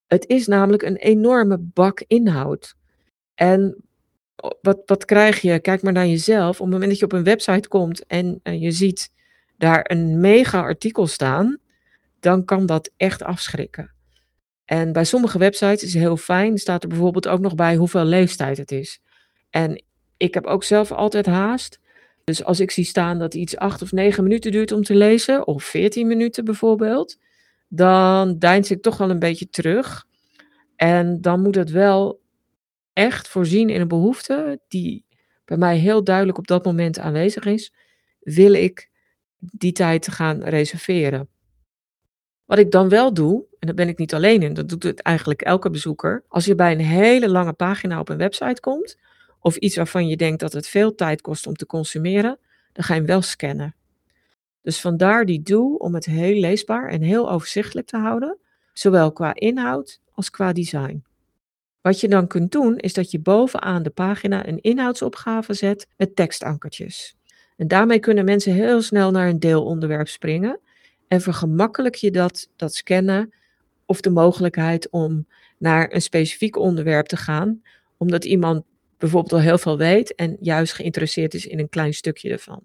Het 0.06 0.26
is 0.26 0.46
namelijk 0.46 0.82
een 0.82 0.96
enorme 0.96 1.58
bak 1.58 2.04
inhoud. 2.06 2.74
En 3.34 3.84
wat, 4.60 4.82
wat 4.86 5.04
krijg 5.04 5.40
je? 5.40 5.60
Kijk 5.60 5.82
maar 5.82 5.92
naar 5.92 6.06
jezelf. 6.06 6.60
Op 6.60 6.64
het 6.64 6.72
moment 6.72 6.90
dat 6.90 6.98
je 6.98 7.04
op 7.04 7.12
een 7.12 7.24
website 7.24 7.68
komt 7.68 8.06
en, 8.06 8.40
en 8.42 8.60
je 8.60 8.70
ziet 8.70 9.16
daar 9.58 9.90
een 9.90 10.20
mega 10.20 10.60
artikel 10.60 11.06
staan, 11.06 11.58
dan 12.20 12.44
kan 12.44 12.66
dat 12.66 12.90
echt 12.96 13.22
afschrikken. 13.22 13.92
En 14.64 14.92
bij 14.92 15.04
sommige 15.04 15.38
websites 15.38 15.82
is 15.82 15.92
het 15.92 16.02
heel 16.02 16.16
fijn, 16.16 16.58
staat 16.58 16.82
er 16.82 16.88
bijvoorbeeld 16.88 17.28
ook 17.28 17.40
nog 17.40 17.54
bij 17.54 17.76
hoeveel 17.76 18.04
leeftijd 18.04 18.56
het 18.56 18.72
is. 18.72 19.00
En 19.50 19.82
ik 20.16 20.34
heb 20.34 20.46
ook 20.46 20.64
zelf 20.64 20.92
altijd 20.92 21.26
haast. 21.26 21.80
Dus 22.24 22.44
als 22.44 22.60
ik 22.60 22.70
zie 22.70 22.84
staan 22.84 23.18
dat 23.18 23.34
iets 23.34 23.56
acht 23.56 23.82
of 23.82 23.92
negen 23.92 24.22
minuten 24.22 24.52
duurt 24.52 24.72
om 24.72 24.82
te 24.82 24.94
lezen, 24.94 25.46
of 25.46 25.64
veertien 25.64 26.06
minuten 26.06 26.44
bijvoorbeeld, 26.44 27.16
dan 27.68 28.38
deins 28.38 28.70
ik 28.70 28.82
toch 28.82 28.96
wel 28.96 29.10
een 29.10 29.18
beetje 29.18 29.48
terug. 29.48 30.04
En 30.76 31.20
dan 31.20 31.42
moet 31.42 31.54
het 31.54 31.70
wel 31.70 32.20
echt 32.92 33.28
voorzien 33.28 33.70
in 33.70 33.80
een 33.80 33.88
behoefte 33.88 34.60
die 34.68 35.04
bij 35.44 35.56
mij 35.56 35.76
heel 35.76 36.04
duidelijk 36.04 36.38
op 36.38 36.46
dat 36.46 36.64
moment 36.64 36.98
aanwezig 36.98 37.44
is. 37.44 37.72
Wil 38.20 38.52
ik 38.52 38.90
die 39.38 39.72
tijd 39.72 40.08
gaan 40.08 40.42
reserveren? 40.42 41.28
Wat 42.44 42.58
ik 42.58 42.70
dan 42.70 42.88
wel 42.88 43.14
doe, 43.14 43.44
en 43.58 43.66
daar 43.66 43.74
ben 43.74 43.88
ik 43.88 43.98
niet 43.98 44.14
alleen 44.14 44.42
in, 44.42 44.54
dat 44.54 44.68
doet 44.68 44.82
het 44.82 45.02
eigenlijk 45.02 45.42
elke 45.42 45.70
bezoeker. 45.70 46.24
Als 46.28 46.44
je 46.44 46.54
bij 46.54 46.72
een 46.72 46.80
hele 46.80 47.28
lange 47.28 47.52
pagina 47.52 48.00
op 48.00 48.08
een 48.08 48.16
website 48.16 48.60
komt, 48.60 48.98
of 49.40 49.56
iets 49.56 49.76
waarvan 49.76 50.08
je 50.08 50.16
denkt 50.16 50.40
dat 50.40 50.52
het 50.52 50.68
veel 50.68 50.94
tijd 50.94 51.20
kost 51.20 51.46
om 51.46 51.54
te 51.54 51.66
consumeren, 51.66 52.38
dan 52.72 52.84
ga 52.84 52.94
je 52.94 52.98
hem 52.98 53.08
wel 53.08 53.22
scannen. 53.22 53.74
Dus 54.62 54.80
vandaar 54.80 55.26
die 55.26 55.42
doel 55.42 55.74
om 55.74 55.94
het 55.94 56.04
heel 56.04 56.40
leesbaar 56.40 56.88
en 56.88 57.02
heel 57.02 57.30
overzichtelijk 57.30 57.86
te 57.86 57.96
houden, 57.96 58.38
zowel 58.72 59.12
qua 59.12 59.34
inhoud 59.34 60.00
als 60.12 60.30
qua 60.30 60.52
design. 60.52 61.04
Wat 61.80 62.00
je 62.00 62.08
dan 62.08 62.26
kunt 62.26 62.52
doen, 62.52 62.76
is 62.76 62.92
dat 62.92 63.10
je 63.10 63.20
bovenaan 63.20 63.82
de 63.82 63.90
pagina 63.90 64.46
een 64.46 64.60
inhoudsopgave 64.60 65.54
zet 65.54 65.86
met 65.96 66.16
tekstankertjes. 66.16 67.17
En 67.58 67.68
daarmee 67.68 67.98
kunnen 67.98 68.24
mensen 68.24 68.52
heel 68.52 68.82
snel 68.82 69.10
naar 69.10 69.28
een 69.28 69.40
deelonderwerp 69.40 70.08
springen 70.08 70.60
en 71.08 71.20
vergemakkelijk 71.20 71.94
je 71.94 72.10
dat, 72.10 72.48
dat 72.56 72.74
scannen 72.74 73.32
of 73.86 74.00
de 74.00 74.10
mogelijkheid 74.10 74.90
om 74.90 75.26
naar 75.58 75.92
een 75.92 76.02
specifiek 76.02 76.56
onderwerp 76.56 77.06
te 77.06 77.16
gaan, 77.16 77.62
omdat 77.96 78.24
iemand 78.24 78.64
bijvoorbeeld 78.98 79.32
al 79.32 79.40
heel 79.40 79.58
veel 79.58 79.78
weet 79.78 80.14
en 80.14 80.36
juist 80.40 80.72
geïnteresseerd 80.72 81.34
is 81.34 81.46
in 81.46 81.58
een 81.58 81.68
klein 81.68 81.94
stukje 81.94 82.30
ervan. 82.30 82.60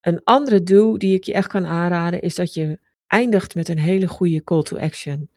Een 0.00 0.20
andere 0.24 0.62
do 0.62 0.96
die 0.96 1.14
ik 1.14 1.24
je 1.24 1.32
echt 1.32 1.48
kan 1.48 1.66
aanraden 1.66 2.20
is 2.20 2.34
dat 2.34 2.54
je 2.54 2.78
eindigt 3.06 3.54
met 3.54 3.68
een 3.68 3.78
hele 3.78 4.06
goede 4.06 4.44
call 4.44 4.62
to 4.62 4.76
action. 4.78 5.30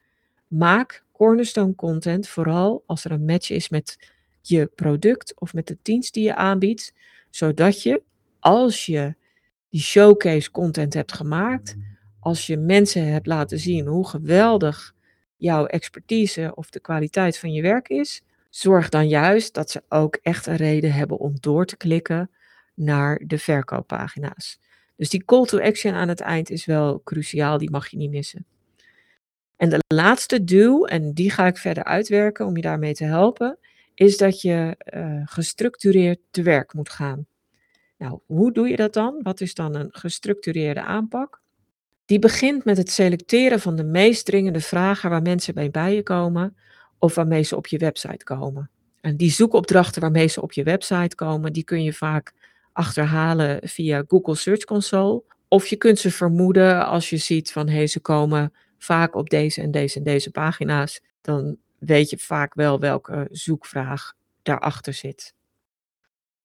Maak 0.48 1.03
cornerstone 1.12 1.75
content 1.75 2.27
vooral 2.27 2.84
als 2.86 3.06
er 3.06 3.12
een 3.12 3.25
match 3.25 3.50
is 3.50 3.70
met 3.70 3.98
je 4.41 4.65
product 4.75 5.39
of 5.39 5.53
met 5.53 5.67
de 5.67 5.77
dienst 5.81 6.13
die 6.13 6.24
je 6.24 6.36
aanbiedt, 6.36 6.93
zodat 7.29 7.83
je 7.83 8.01
als 8.39 8.86
je 8.86 9.15
die 9.69 9.81
showcase 9.81 10.51
content 10.51 10.93
hebt 10.93 11.13
gemaakt, 11.13 11.75
als 12.19 12.48
je 12.48 12.57
mensen 12.57 13.07
hebt 13.07 13.27
laten 13.27 13.60
zien 13.60 13.88
hoe 13.88 14.07
geweldig 14.07 14.93
jouw 15.38 15.65
expertise 15.65 16.51
of 16.55 16.69
de 16.69 16.79
kwaliteit 16.79 17.38
van 17.38 17.53
je 17.53 17.62
werk 17.62 17.89
is, 17.89 18.21
zorg 18.50 18.89
dan 18.89 19.07
juist 19.07 19.53
dat 19.53 19.71
ze 19.71 19.83
ook 19.89 20.15
echt 20.21 20.45
een 20.45 20.55
reden 20.55 20.93
hebben 20.93 21.17
om 21.17 21.36
door 21.39 21.65
te 21.65 21.77
klikken 21.77 22.29
naar 22.74 23.21
de 23.25 23.38
verkooppagina's. 23.38 24.60
Dus 24.95 25.10
die 25.10 25.25
call 25.25 25.45
to 25.45 25.60
action 25.60 25.93
aan 25.93 26.07
het 26.07 26.19
eind 26.19 26.50
is 26.50 26.65
wel 26.65 27.01
cruciaal, 27.03 27.57
die 27.57 27.71
mag 27.71 27.88
je 27.88 27.98
niet 27.98 28.12
missen. 28.12 28.45
En 29.57 29.69
de 29.69 29.79
laatste 29.88 30.43
do, 30.43 30.86
en 30.86 31.13
die 31.13 31.31
ga 31.31 31.48
ik 31.48 31.57
verder 31.57 31.83
uitwerken 31.83 32.45
om 32.45 32.55
je 32.55 32.62
daarmee 32.62 32.93
te 32.93 33.03
helpen, 33.03 33.57
is 34.01 34.17
dat 34.17 34.41
je 34.41 34.77
uh, 34.93 35.22
gestructureerd 35.25 36.20
te 36.31 36.41
werk 36.41 36.74
moet 36.74 36.89
gaan. 36.89 37.25
Nou, 37.98 38.20
hoe 38.25 38.51
doe 38.51 38.67
je 38.67 38.75
dat 38.75 38.93
dan? 38.93 39.20
Wat 39.24 39.41
is 39.41 39.53
dan 39.53 39.75
een 39.75 39.89
gestructureerde 39.91 40.81
aanpak? 40.81 41.41
Die 42.05 42.20
begint 42.20 42.65
met 42.65 42.77
het 42.77 42.91
selecteren 42.91 43.60
van 43.60 43.75
de 43.75 43.84
meest 43.84 44.25
dringende 44.25 44.60
vragen 44.60 45.10
waar 45.10 45.22
mensen 45.22 45.53
bij 45.53 45.72
bij 45.72 45.96
je 45.96 46.03
komen 46.03 46.58
of 47.00 47.15
waarmee 47.15 47.43
ze 47.43 47.55
op 47.55 47.67
je 47.67 47.77
website 47.77 48.24
komen. 48.24 48.70
En 49.01 49.17
die 49.17 49.31
zoekopdrachten 49.31 50.01
waarmee 50.01 50.27
ze 50.27 50.41
op 50.41 50.51
je 50.51 50.63
website 50.63 51.15
komen, 51.15 51.53
die 51.53 51.63
kun 51.63 51.84
je 51.84 51.93
vaak 51.93 52.34
achterhalen 52.74 53.60
via 53.63 54.03
Google 54.08 54.36
Search 54.36 54.63
Console. 54.63 55.24
Of 55.48 55.67
je 55.67 55.75
kunt 55.75 56.00
ze 56.00 56.12
vermoeden 56.12 56.86
als 56.86 57.10
je 57.10 57.17
ziet 57.17 57.51
van 57.51 57.67
hé, 57.67 57.75
hey, 57.75 57.88
ze 57.88 58.00
komen 58.00 58.53
vaak 58.77 59.15
op 59.15 59.29
deze 59.29 59.62
en 59.62 59.72
deze 59.72 59.98
en 59.98 60.03
deze 60.03 60.31
pagina's. 60.31 61.01
Dan 61.22 61.58
weet 61.86 62.10
je 62.10 62.18
vaak 62.18 62.54
wel 62.54 62.80
welke 62.80 63.28
zoekvraag 63.32 64.14
daarachter 64.42 64.94
zit. 64.94 65.34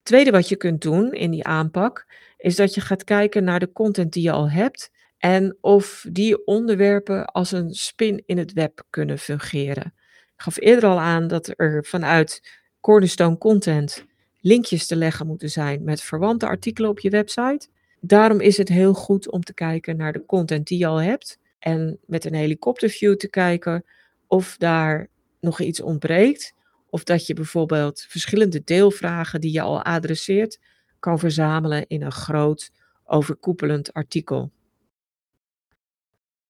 Tweede 0.03 0.31
wat 0.31 0.49
je 0.49 0.57
kunt 0.57 0.83
doen 0.83 1.13
in 1.13 1.31
die 1.31 1.45
aanpak, 1.45 2.07
is 2.37 2.57
dat 2.57 2.75
je 2.75 2.81
gaat 2.81 3.05
kijken 3.05 3.45
naar 3.45 3.61
de 3.61 3.73
content 3.73 4.13
die 4.13 4.23
je 4.23 4.31
al 4.31 4.51
hebt 4.51 4.91
en 5.19 5.59
of 5.61 6.07
die 6.11 6.47
onderwerpen 6.47 7.25
als 7.25 7.53
een 7.53 7.75
spin 7.75 8.23
in 8.27 8.39
het 8.39 8.53
web 8.53 8.83
kunnen 8.91 9.19
fungeren. 9.19 9.95
Ik 10.37 10.43
gaf 10.43 10.61
eerder 10.61 10.89
al 10.89 11.01
aan 11.01 11.29
dat 11.29 11.53
er 11.57 11.85
vanuit 11.85 12.59
Cornerstone 12.81 13.39
Content 13.39 14.05
linkjes 14.41 14.87
te 14.87 14.97
leggen 14.97 15.27
moeten 15.27 15.51
zijn 15.51 15.85
met 15.85 16.01
verwante 16.01 16.47
artikelen 16.47 16.91
op 16.91 17.01
je 17.01 17.11
website. 17.11 17.69
Daarom 18.01 18.41
is 18.41 18.57
het 18.57 18.69
heel 18.69 18.95
goed 18.95 19.31
om 19.31 19.41
te 19.41 19.55
kijken 19.55 19.97
naar 19.97 20.13
de 20.13 20.25
content 20.27 20.67
die 20.67 20.79
je 20.79 20.87
al 20.87 21.01
hebt 21.03 21.39
en 21.59 21.99
met 22.07 22.25
een 22.25 22.35
helikopterview 22.35 23.17
te 23.17 23.29
kijken 23.29 23.85
of 24.27 24.57
daar 24.57 25.09
nog 25.41 25.61
iets 25.61 25.81
ontbreekt. 25.81 26.55
Of 26.91 27.05
dat 27.05 27.27
je 27.27 27.35
bijvoorbeeld 27.35 28.01
verschillende 28.09 28.63
deelvragen 28.65 29.41
die 29.41 29.53
je 29.53 29.61
al 29.61 29.83
adresseert 29.83 30.61
kan 30.99 31.19
verzamelen 31.19 31.87
in 31.87 32.03
een 32.03 32.13
groot 32.13 32.71
overkoepelend 33.05 33.93
artikel. 33.93 34.51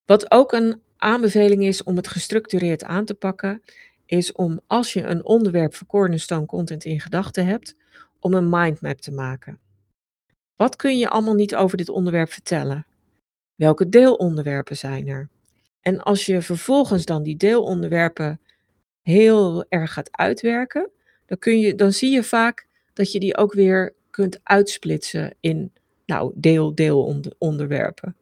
Wat 0.04 0.30
ook 0.30 0.52
een 0.52 0.82
aanbeveling 0.96 1.64
is 1.64 1.82
om 1.82 1.96
het 1.96 2.08
gestructureerd 2.08 2.84
aan 2.84 3.04
te 3.04 3.14
pakken, 3.14 3.62
is 4.06 4.32
om 4.32 4.60
als 4.66 4.92
je 4.92 5.02
een 5.02 5.24
onderwerp 5.24 5.74
voor 5.74 5.86
Cornerstone 5.86 6.46
Content 6.46 6.84
in 6.84 7.00
gedachten 7.00 7.46
hebt, 7.46 7.76
om 8.20 8.34
een 8.34 8.48
mindmap 8.48 9.00
te 9.00 9.12
maken. 9.12 9.60
Wat 10.56 10.76
kun 10.76 10.98
je 10.98 11.08
allemaal 11.08 11.34
niet 11.34 11.54
over 11.54 11.76
dit 11.76 11.88
onderwerp 11.88 12.30
vertellen? 12.30 12.86
Welke 13.54 13.88
deelonderwerpen 13.88 14.76
zijn 14.76 15.08
er? 15.08 15.28
En 15.80 16.02
als 16.02 16.26
je 16.26 16.42
vervolgens 16.42 17.04
dan 17.04 17.22
die 17.22 17.36
deelonderwerpen 17.36 18.40
heel 19.06 19.64
erg 19.68 19.92
gaat 19.92 20.16
uitwerken, 20.16 20.90
dan, 21.26 21.38
kun 21.38 21.58
je, 21.58 21.74
dan 21.74 21.92
zie 21.92 22.10
je 22.10 22.22
vaak 22.22 22.66
dat 22.92 23.12
je 23.12 23.20
die 23.20 23.36
ook 23.36 23.52
weer 23.52 23.94
kunt 24.10 24.40
uitsplitsen 24.42 25.34
in 25.40 25.72
nou, 26.06 26.32
deel-deel-onderwerpen. 26.34 28.16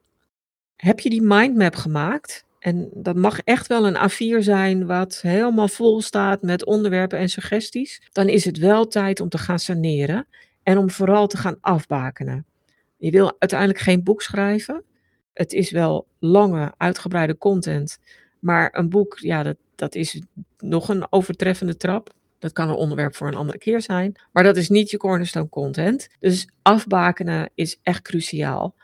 Heb 0.76 1.00
je 1.00 1.10
die 1.10 1.22
mindmap 1.22 1.74
gemaakt? 1.74 2.44
En 2.58 2.90
dat 2.92 3.16
mag 3.16 3.40
echt 3.40 3.66
wel 3.66 3.86
een 3.86 4.10
A4 4.10 4.38
zijn 4.38 4.86
wat 4.86 5.20
helemaal 5.20 5.68
vol 5.68 6.00
staat 6.00 6.42
met 6.42 6.64
onderwerpen 6.64 7.18
en 7.18 7.28
suggesties. 7.28 8.02
Dan 8.12 8.28
is 8.28 8.44
het 8.44 8.58
wel 8.58 8.86
tijd 8.86 9.20
om 9.20 9.28
te 9.28 9.38
gaan 9.38 9.58
saneren 9.58 10.26
en 10.62 10.78
om 10.78 10.90
vooral 10.90 11.26
te 11.26 11.36
gaan 11.36 11.58
afbakenen. 11.60 12.46
Je 12.96 13.10
wil 13.10 13.36
uiteindelijk 13.38 13.80
geen 13.80 14.02
boek 14.02 14.22
schrijven. 14.22 14.84
Het 15.32 15.52
is 15.52 15.70
wel 15.70 16.06
lange, 16.18 16.72
uitgebreide 16.76 17.38
content. 17.38 17.98
Maar 18.44 18.68
een 18.72 18.88
boek, 18.88 19.18
ja, 19.18 19.42
dat, 19.42 19.56
dat 19.74 19.94
is 19.94 20.20
nog 20.58 20.88
een 20.88 21.06
overtreffende 21.12 21.76
trap. 21.76 22.12
Dat 22.38 22.52
kan 22.52 22.68
een 22.68 22.74
onderwerp 22.74 23.14
voor 23.14 23.26
een 23.26 23.34
andere 23.34 23.58
keer 23.58 23.82
zijn. 23.82 24.14
Maar 24.32 24.42
dat 24.42 24.56
is 24.56 24.68
niet 24.68 24.90
je 24.90 24.96
cornerstone 24.96 25.48
content. 25.48 26.08
Dus 26.20 26.48
afbakenen 26.62 27.50
is 27.54 27.78
echt 27.82 28.02
cruciaal. 28.02 28.74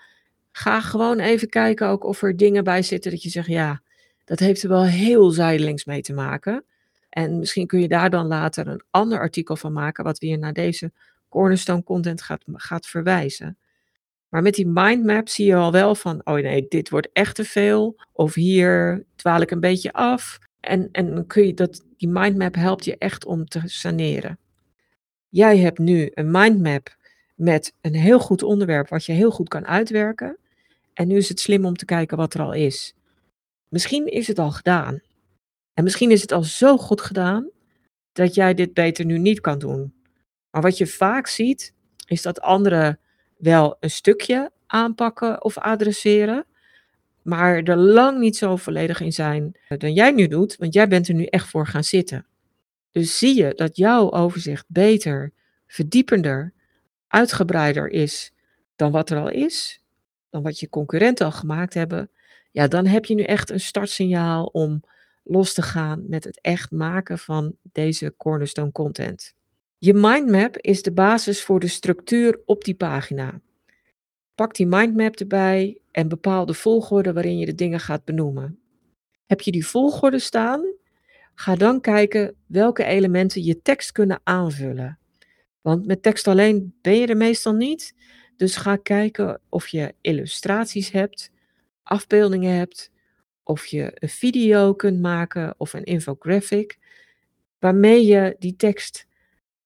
Ga 0.53 0.81
gewoon 0.81 1.19
even 1.19 1.49
kijken 1.49 1.89
ook 1.89 2.05
of 2.05 2.23
er 2.23 2.37
dingen 2.37 2.65
bij 2.65 2.83
zitten 2.83 3.11
dat 3.11 3.23
je 3.23 3.29
zegt, 3.29 3.47
ja, 3.47 3.83
dat 4.25 4.39
heeft 4.39 4.63
er 4.63 4.69
wel 4.69 4.85
heel 4.85 5.31
zijdelings 5.31 5.85
mee 5.85 6.03
te 6.03 6.13
maken. 6.13 6.65
En 7.09 7.39
misschien 7.39 7.67
kun 7.67 7.81
je 7.81 7.89
daar 7.89 8.11
dan 8.11 8.27
later 8.27 8.67
een 8.67 8.83
ander 8.91 9.19
artikel 9.19 9.57
van 9.57 9.73
maken, 9.73 10.05
wat 10.05 10.19
weer 10.19 10.39
naar 10.39 10.53
deze 10.53 10.93
cornerstone 11.29 11.83
content 11.83 12.23
gaat, 12.23 12.43
gaat 12.47 12.87
verwijzen. 12.87 13.59
Maar 14.31 14.43
met 14.43 14.55
die 14.55 14.67
mindmap 14.67 15.29
zie 15.29 15.47
je 15.47 15.55
al 15.55 15.73
wel 15.73 15.95
van, 15.95 16.21
oh 16.25 16.35
nee, 16.35 16.67
dit 16.69 16.91
wordt 16.91 17.09
echt 17.13 17.35
te 17.35 17.45
veel. 17.45 18.01
Of 18.13 18.35
hier 18.35 19.05
dwaal 19.17 19.41
ik 19.41 19.51
een 19.51 19.61
beetje 19.61 19.93
af. 19.93 20.39
En, 20.61 20.89
en 20.93 21.27
kun 21.27 21.47
je 21.47 21.55
dat, 21.55 21.85
die 21.97 22.09
mindmap 22.09 22.55
helpt 22.55 22.85
je 22.85 22.99
echt 22.99 23.25
om 23.25 23.45
te 23.45 23.61
saneren. 23.65 24.39
Jij 25.29 25.59
hebt 25.59 25.79
nu 25.79 26.11
een 26.15 26.31
mindmap 26.31 26.97
met 27.35 27.75
een 27.81 27.95
heel 27.95 28.19
goed 28.19 28.43
onderwerp 28.43 28.89
wat 28.89 29.05
je 29.05 29.13
heel 29.13 29.31
goed 29.31 29.49
kan 29.49 29.67
uitwerken. 29.67 30.39
En 30.95 31.09
nu 31.09 31.17
is 31.17 31.29
het 31.29 31.41
slim 31.41 31.65
om 31.65 31.77
te 31.77 31.85
kijken 31.85 32.17
wat 32.17 32.35
er 32.35 32.41
al 32.41 32.53
is. 32.53 32.95
Misschien 33.69 34.07
is 34.07 34.27
het 34.27 34.39
al 34.39 34.51
gedaan. 34.51 35.01
En 35.75 35.85
misschien 35.85 36.11
is 36.11 36.21
het 36.21 36.33
al 36.33 36.43
zo 36.43 36.77
goed 36.77 37.01
gedaan 37.01 37.51
dat 38.13 38.35
jij 38.35 38.55
dit 38.55 38.75
beter 38.75 39.05
nu 39.05 39.19
niet 39.19 39.41
kan 39.41 39.59
doen. 39.59 39.95
Maar 40.51 40.63
wat 40.63 40.79
je 40.79 40.87
vaak 40.87 41.27
ziet, 41.27 41.75
is 42.07 42.23
dat 42.23 42.41
anderen 42.41 42.99
wel 43.41 43.77
een 43.81 43.91
stukje 43.91 44.51
aanpakken 44.67 45.45
of 45.45 45.59
adresseren, 45.59 46.47
maar 47.23 47.63
er 47.63 47.77
lang 47.77 48.19
niet 48.19 48.37
zo 48.37 48.57
volledig 48.57 49.01
in 49.01 49.13
zijn 49.13 49.59
dan 49.79 49.93
jij 49.93 50.11
nu 50.11 50.27
doet, 50.27 50.57
want 50.57 50.75
jij 50.75 50.89
bent 50.89 51.09
er 51.09 51.15
nu 51.15 51.25
echt 51.25 51.49
voor 51.49 51.67
gaan 51.67 51.85
zitten. 51.85 52.27
Dus 52.91 53.19
zie 53.19 53.37
je 53.37 53.53
dat 53.55 53.77
jouw 53.77 54.13
overzicht 54.13 54.65
beter, 54.69 55.33
verdiepender, 55.67 56.53
uitgebreider 57.09 57.89
is 57.89 58.33
dan 58.77 58.91
wat 58.91 59.11
er 59.11 59.19
al 59.19 59.31
is, 59.31 59.83
dan 60.31 60.43
wat 60.43 60.61
je 60.61 60.69
concurrenten 60.69 61.27
al 61.27 61.33
gemaakt 61.33 61.75
hebben, 61.75 62.11
ja, 62.51 62.69
dan 62.69 62.87
heb 62.87 63.05
je 63.05 63.15
nu 63.15 63.23
echt 63.23 63.51
een 63.51 63.61
startsignaal 63.61 64.45
om 64.45 64.83
los 65.23 65.55
te 65.55 65.63
gaan 65.63 66.05
met 66.09 66.25
het 66.25 66.41
echt 66.41 66.71
maken 66.71 67.19
van 67.19 67.57
deze 67.63 68.15
cornerstone 68.17 68.73
content. 68.73 69.35
Je 69.83 69.95
mindmap 69.95 70.57
is 70.57 70.83
de 70.83 70.93
basis 70.93 71.43
voor 71.43 71.61
de 71.61 71.69
structuur 71.69 72.41
op 72.45 72.65
die 72.65 72.75
pagina. 72.75 73.41
Pak 74.35 74.55
die 74.55 74.67
mindmap 74.67 75.17
erbij 75.17 75.79
en 75.91 76.09
bepaal 76.09 76.47
de 76.47 76.55
volgorde 76.55 77.13
waarin 77.13 77.39
je 77.39 77.47
de 77.47 77.55
dingen 77.55 77.81
gaat 77.81 78.05
benoemen. 78.05 78.59
Heb 79.27 79.41
je 79.41 79.51
die 79.51 79.67
volgorde 79.67 80.19
staan? 80.19 80.75
Ga 81.35 81.55
dan 81.55 81.81
kijken 81.81 82.35
welke 82.47 82.85
elementen 82.85 83.45
je 83.45 83.63
tekst 83.63 83.93
kunnen 83.93 84.21
aanvullen. 84.25 84.99
Want 85.61 85.87
met 85.87 86.03
tekst 86.03 86.29
alleen 86.29 86.75
ben 86.83 86.97
je 86.97 87.07
er 87.07 87.17
meestal 87.17 87.53
niet. 87.55 87.95
Dus 88.37 88.57
ga 88.57 88.77
kijken 88.77 89.41
of 89.49 89.69
je 89.69 89.95
illustraties 90.01 90.91
hebt, 90.91 91.31
afbeeldingen 91.83 92.55
hebt, 92.55 92.91
of 93.43 93.67
je 93.67 93.93
een 93.95 94.09
video 94.09 94.75
kunt 94.75 95.01
maken 95.01 95.55
of 95.59 95.73
een 95.73 95.85
infographic, 95.85 96.79
waarmee 97.59 98.07
je 98.07 98.37
die 98.39 98.57
tekst 98.57 99.09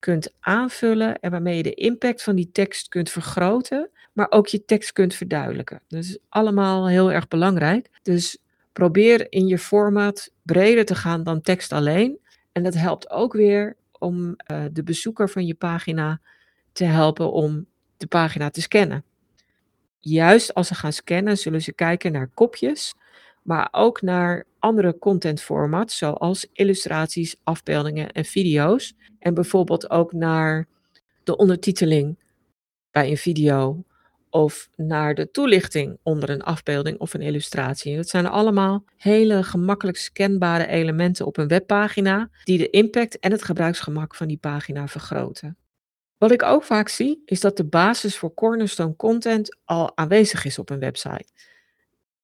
kunt 0.05 0.33
aanvullen 0.41 1.21
en 1.21 1.31
waarmee 1.31 1.57
je 1.57 1.63
de 1.63 1.75
impact 1.75 2.23
van 2.23 2.35
die 2.35 2.51
tekst 2.53 2.89
kunt 2.89 3.11
vergroten, 3.11 3.91
maar 4.13 4.27
ook 4.31 4.47
je 4.47 4.65
tekst 4.65 4.93
kunt 4.93 5.15
verduidelijken. 5.15 5.81
Dat 5.89 6.05
is 6.05 6.19
allemaal 6.29 6.89
heel 6.89 7.13
erg 7.13 7.29
belangrijk. 7.29 7.91
Dus 8.03 8.39
probeer 8.73 9.33
in 9.33 9.47
je 9.47 9.59
format 9.59 10.31
breder 10.43 10.85
te 10.85 10.95
gaan 10.95 11.23
dan 11.23 11.41
tekst 11.41 11.73
alleen. 11.73 12.19
En 12.53 12.63
dat 12.63 12.75
helpt 12.75 13.11
ook 13.11 13.33
weer 13.33 13.77
om 13.99 14.37
uh, 14.51 14.65
de 14.73 14.83
bezoeker 14.83 15.29
van 15.29 15.47
je 15.47 15.55
pagina 15.55 16.21
te 16.73 16.85
helpen 16.85 17.33
om 17.33 17.67
de 17.97 18.07
pagina 18.07 18.51
te 18.51 18.61
scannen. 18.61 19.05
Juist 20.01 20.55
als 20.55 20.69
ze 20.69 20.75
gaan 20.75 20.93
scannen, 20.93 21.39
zullen 21.39 21.63
ze 21.63 21.73
kijken 21.73 22.13
naar 22.13 22.31
kopjes, 22.35 22.95
maar 23.45 23.69
ook 23.71 24.03
naar 24.03 24.45
andere 24.59 24.99
content 24.99 25.41
formats, 25.43 25.97
zoals 25.97 26.47
illustraties, 26.53 27.37
afbeeldingen 27.43 28.13
en 28.13 28.25
video's. 28.25 28.95
En 29.19 29.35
bijvoorbeeld 29.35 29.91
ook 29.91 30.13
naar 30.13 30.67
de 31.25 31.37
ondertiteling 31.37 32.19
bij 32.91 33.11
een 33.11 33.17
video 33.17 33.85
of 34.31 34.69
naar 34.77 35.15
de 35.15 35.31
toelichting 35.31 35.99
onder 36.03 36.31
een 36.31 36.43
afbeelding 36.43 36.99
of 36.99 37.15
een 37.15 37.21
illustratie. 37.21 37.97
Dat 37.97 38.09
zijn 38.09 38.27
allemaal 38.27 38.85
hele 38.97 39.43
gemakkelijk 39.43 39.97
scanbare 39.97 40.67
elementen 40.67 41.27
op 41.27 41.37
een 41.37 41.49
webpagina 41.49 42.31
die 42.45 42.59
de 42.59 42.71
impact 42.71 43.19
en 43.19 43.31
het 43.31 43.45
gebruiksgemak 43.45 44.15
van 44.15 44.29
die 44.29 44.37
pagina 44.37 44.89
vergroten. 44.89 45.57
Wat 46.19 46.31
ik 46.31 46.43
ook 46.43 46.65
vaak 46.65 46.89
zie, 46.89 47.23
is 47.25 47.41
dat 47.41 47.57
de 47.57 47.65
basis 47.65 48.17
voor 48.17 48.35
cornerstone 48.35 48.97
content 48.97 49.57
al 49.65 49.97
aanwezig 49.97 50.45
is 50.45 50.59
op 50.59 50.71
een 50.71 50.79
website. 50.79 51.27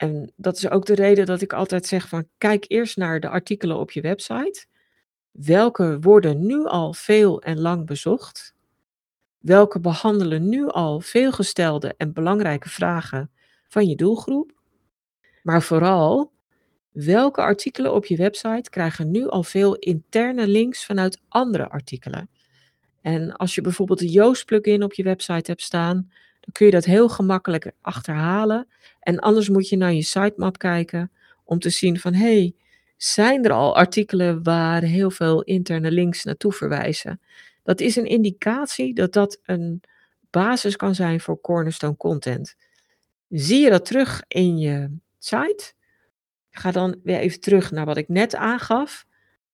En 0.01 0.33
dat 0.37 0.57
is 0.57 0.71
ook 0.71 0.87
de 0.87 0.95
reden 0.95 1.27
dat 1.27 1.41
ik 1.41 1.53
altijd 1.53 1.87
zeg 1.87 2.09
van 2.09 2.29
kijk 2.39 2.65
eerst 2.69 2.97
naar 2.97 3.21
de 3.21 3.29
artikelen 3.29 3.77
op 3.77 3.91
je 3.91 4.01
website. 4.01 4.67
Welke 5.31 5.99
worden 6.01 6.47
nu 6.47 6.65
al 6.65 6.93
veel 6.93 7.43
en 7.43 7.61
lang 7.61 7.87
bezocht? 7.87 8.55
Welke 9.39 9.81
behandelen 9.81 10.49
nu 10.49 10.67
al 10.67 11.01
veelgestelde 11.01 11.95
en 11.97 12.13
belangrijke 12.13 12.69
vragen 12.69 13.31
van 13.69 13.87
je 13.87 13.97
doelgroep? 13.97 14.53
Maar 15.43 15.63
vooral, 15.63 16.33
welke 16.91 17.41
artikelen 17.41 17.95
op 17.95 18.07
je 18.07 18.17
website 18.17 18.71
krijgen 18.71 19.11
nu 19.11 19.29
al 19.29 19.43
veel 19.43 19.77
interne 19.77 20.47
links 20.47 20.85
vanuit 20.85 21.21
andere 21.29 21.69
artikelen? 21.69 22.31
En 23.01 23.33
als 23.33 23.55
je 23.55 23.61
bijvoorbeeld 23.61 23.99
de 23.99 24.11
Yoast 24.11 24.45
plugin 24.45 24.83
op 24.83 24.93
je 24.93 25.03
website 25.03 25.51
hebt 25.51 25.63
staan, 25.63 26.11
dan 26.41 26.53
kun 26.53 26.67
je 26.67 26.73
dat 26.73 26.85
heel 26.85 27.09
gemakkelijk 27.09 27.73
achterhalen. 27.81 28.67
En 29.01 29.19
anders 29.19 29.49
moet 29.49 29.69
je 29.69 29.77
naar 29.77 29.93
je 29.93 30.03
sitemap 30.03 30.59
kijken 30.59 31.11
om 31.45 31.59
te 31.59 31.71
zien 31.71 31.99
van 31.99 32.15
hé, 32.15 32.35
hey, 32.35 32.55
zijn 32.97 33.45
er 33.45 33.53
al 33.53 33.77
artikelen 33.77 34.43
waar 34.43 34.83
heel 34.83 35.11
veel 35.11 35.43
interne 35.43 35.91
links 35.91 36.25
naartoe 36.25 36.53
verwijzen? 36.53 37.21
Dat 37.63 37.81
is 37.81 37.97
een 37.97 38.07
indicatie 38.07 38.95
dat 38.95 39.13
dat 39.13 39.39
een 39.43 39.83
basis 40.31 40.77
kan 40.77 40.95
zijn 40.95 41.21
voor 41.21 41.41
cornerstone 41.41 41.97
content. 41.97 42.57
Zie 43.29 43.61
je 43.61 43.71
dat 43.71 43.85
terug 43.85 44.23
in 44.29 44.59
je 44.59 44.97
site? 45.19 45.73
Ga 46.51 46.71
dan 46.71 47.01
weer 47.03 47.19
even 47.19 47.41
terug 47.41 47.71
naar 47.71 47.87
wat 47.87 47.97
ik 47.97 48.09
net 48.09 48.35
aangaf. 48.35 49.07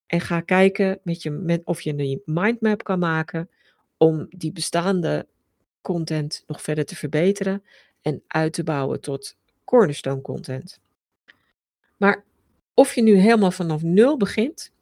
En 0.07 0.21
ga 0.21 0.41
kijken 0.41 0.99
met 1.03 1.23
je, 1.23 1.31
met 1.31 1.65
of 1.65 1.81
je 1.81 1.95
een 1.97 2.23
mindmap 2.25 2.85
kan 2.85 2.99
maken 2.99 3.51
om 3.97 4.27
die 4.29 4.53
bestaande 4.53 5.27
content 5.87 6.45
nog 6.47 6.63
verder 6.63 6.85
te 6.85 6.97
verbeteren 6.97 7.63
en 8.03 8.23
uit 8.27 8.53
te 8.53 8.63
bouwen 8.63 9.01
tot 9.01 9.37
cornerstone 9.65 10.21
content. 10.21 10.81
Maar 11.97 12.25
of 12.75 12.95
je 12.95 13.03
nu 13.03 13.15
helemaal 13.15 13.51
vanaf 13.51 13.83
nul 13.83 14.17
begint, 14.17 14.73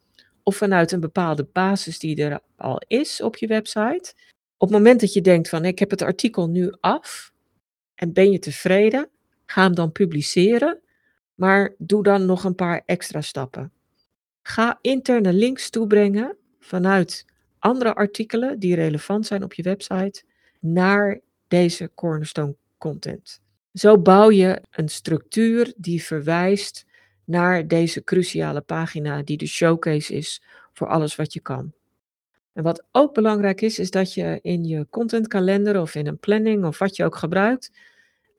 of 0.43 0.55
vanuit 0.55 0.91
een 0.91 0.99
bepaalde 0.99 1.47
basis 1.51 1.99
die 1.99 2.23
er 2.23 2.39
al 2.55 2.81
is 2.87 3.21
op 3.21 3.35
je 3.35 3.47
website. 3.47 4.13
Op 4.57 4.67
het 4.67 4.77
moment 4.77 4.99
dat 4.99 5.13
je 5.13 5.21
denkt 5.21 5.49
van 5.49 5.65
ik 5.65 5.79
heb 5.79 5.89
het 5.89 6.01
artikel 6.01 6.49
nu 6.49 6.73
af 6.79 7.33
en 7.95 8.13
ben 8.13 8.31
je 8.31 8.39
tevreden, 8.39 9.09
ga 9.45 9.63
hem 9.63 9.75
dan 9.75 9.91
publiceren, 9.91 10.79
maar 11.35 11.73
doe 11.77 12.03
dan 12.03 12.25
nog 12.25 12.43
een 12.43 12.55
paar 12.55 12.81
extra 12.85 13.21
stappen. 13.21 13.71
Ga 14.41 14.77
interne 14.81 15.33
links 15.33 15.69
toebrengen 15.69 16.37
vanuit 16.59 17.25
andere 17.59 17.93
artikelen 17.93 18.59
die 18.59 18.75
relevant 18.75 19.25
zijn 19.25 19.43
op 19.43 19.53
je 19.53 19.63
website 19.63 20.23
naar 20.65 21.19
deze 21.47 21.91
cornerstone 21.95 22.55
content. 22.77 23.41
Zo 23.73 23.99
bouw 23.99 24.31
je 24.31 24.61
een 24.71 24.89
structuur 24.89 25.73
die 25.77 26.03
verwijst 26.03 26.85
naar 27.23 27.67
deze 27.67 28.03
cruciale 28.03 28.61
pagina 28.61 29.21
die 29.21 29.37
de 29.37 29.47
showcase 29.47 30.13
is 30.13 30.41
voor 30.73 30.87
alles 30.87 31.15
wat 31.15 31.33
je 31.33 31.39
kan. 31.39 31.73
En 32.53 32.63
wat 32.63 32.83
ook 32.91 33.13
belangrijk 33.13 33.61
is, 33.61 33.79
is 33.79 33.91
dat 33.91 34.13
je 34.13 34.39
in 34.41 34.63
je 34.63 34.87
contentkalender 34.89 35.81
of 35.81 35.95
in 35.95 36.07
een 36.07 36.19
planning 36.19 36.65
of 36.65 36.79
wat 36.79 36.95
je 36.95 37.03
ook 37.03 37.15
gebruikt, 37.15 37.71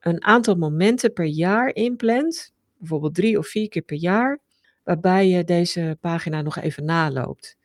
een 0.00 0.24
aantal 0.24 0.54
momenten 0.54 1.12
per 1.12 1.24
jaar 1.24 1.74
inplant, 1.74 2.52
bijvoorbeeld 2.78 3.14
drie 3.14 3.38
of 3.38 3.46
vier 3.46 3.68
keer 3.68 3.82
per 3.82 3.96
jaar, 3.96 4.38
waarbij 4.84 5.28
je 5.28 5.44
deze 5.44 5.96
pagina 6.00 6.42
nog 6.42 6.56
even 6.56 6.84
naloopt. 6.84 7.56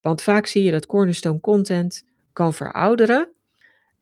Want 0.00 0.22
vaak 0.22 0.46
zie 0.46 0.62
je 0.62 0.70
dat 0.70 0.86
cornerstone 0.86 1.40
content 1.40 2.04
kan 2.32 2.54
verouderen. 2.54 3.35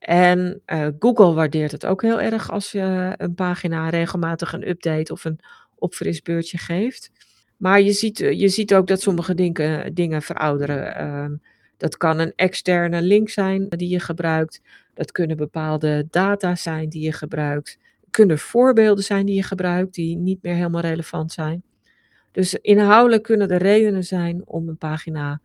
En 0.05 0.61
uh, 0.65 0.87
Google 0.99 1.33
waardeert 1.33 1.71
het 1.71 1.85
ook 1.85 2.01
heel 2.01 2.21
erg 2.21 2.51
als 2.51 2.71
je 2.71 3.13
een 3.17 3.33
pagina 3.33 3.89
regelmatig 3.89 4.53
een 4.53 4.69
update 4.69 5.11
of 5.11 5.25
een 5.25 5.39
opfrisbeurtje 5.75 6.57
geeft. 6.57 7.11
Maar 7.57 7.81
je 7.81 7.91
ziet, 7.91 8.19
eh, 8.19 8.39
je 8.39 8.47
ziet 8.47 8.73
ook 8.73 8.87
dat 8.87 9.01
sommige 9.01 9.33
dingen, 9.33 9.93
dingen 9.93 10.21
verouderen. 10.21 10.95
Ehm, 10.95 11.35
dat 11.77 11.97
kan 11.97 12.19
een 12.19 12.33
externe 12.35 13.01
link 13.01 13.29
zijn 13.29 13.69
die 13.69 13.89
je 13.89 13.99
gebruikt. 13.99 14.61
Dat 14.93 15.11
kunnen 15.11 15.37
bepaalde 15.37 16.07
data 16.09 16.55
zijn 16.55 16.89
die 16.89 17.01
je 17.01 17.11
gebruikt. 17.11 17.77
Kunnen 18.09 18.39
voorbeelden 18.39 19.03
zijn 19.03 19.25
die 19.25 19.35
je 19.35 19.43
gebruikt 19.43 19.93
die 19.93 20.17
niet 20.17 20.43
meer 20.43 20.55
helemaal 20.55 20.81
relevant 20.81 21.31
zijn. 21.31 21.63
Dus 22.31 22.53
inhoudelijk 22.53 23.23
kunnen 23.23 23.49
er 23.49 23.61
redenen 23.61 24.03
zijn 24.03 24.41
om 24.45 24.69
een 24.69 24.77
pagina 24.77 25.31
een 25.31 25.41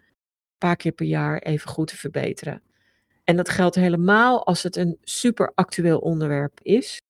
paar 0.58 0.76
keer 0.76 0.92
per 0.92 1.06
jaar 1.06 1.38
even 1.38 1.68
goed 1.68 1.86
te 1.86 1.96
verbeteren. 1.96 2.62
En 3.30 3.36
dat 3.36 3.48
geldt 3.48 3.74
helemaal 3.74 4.46
als 4.46 4.62
het 4.62 4.76
een 4.76 4.98
super 5.02 5.52
actueel 5.54 5.98
onderwerp 5.98 6.60
is. 6.62 7.02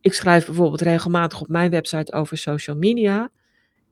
Ik 0.00 0.12
schrijf 0.12 0.46
bijvoorbeeld 0.46 0.80
regelmatig 0.80 1.40
op 1.40 1.48
mijn 1.48 1.70
website 1.70 2.12
over 2.12 2.38
social 2.38 2.76
media. 2.76 3.30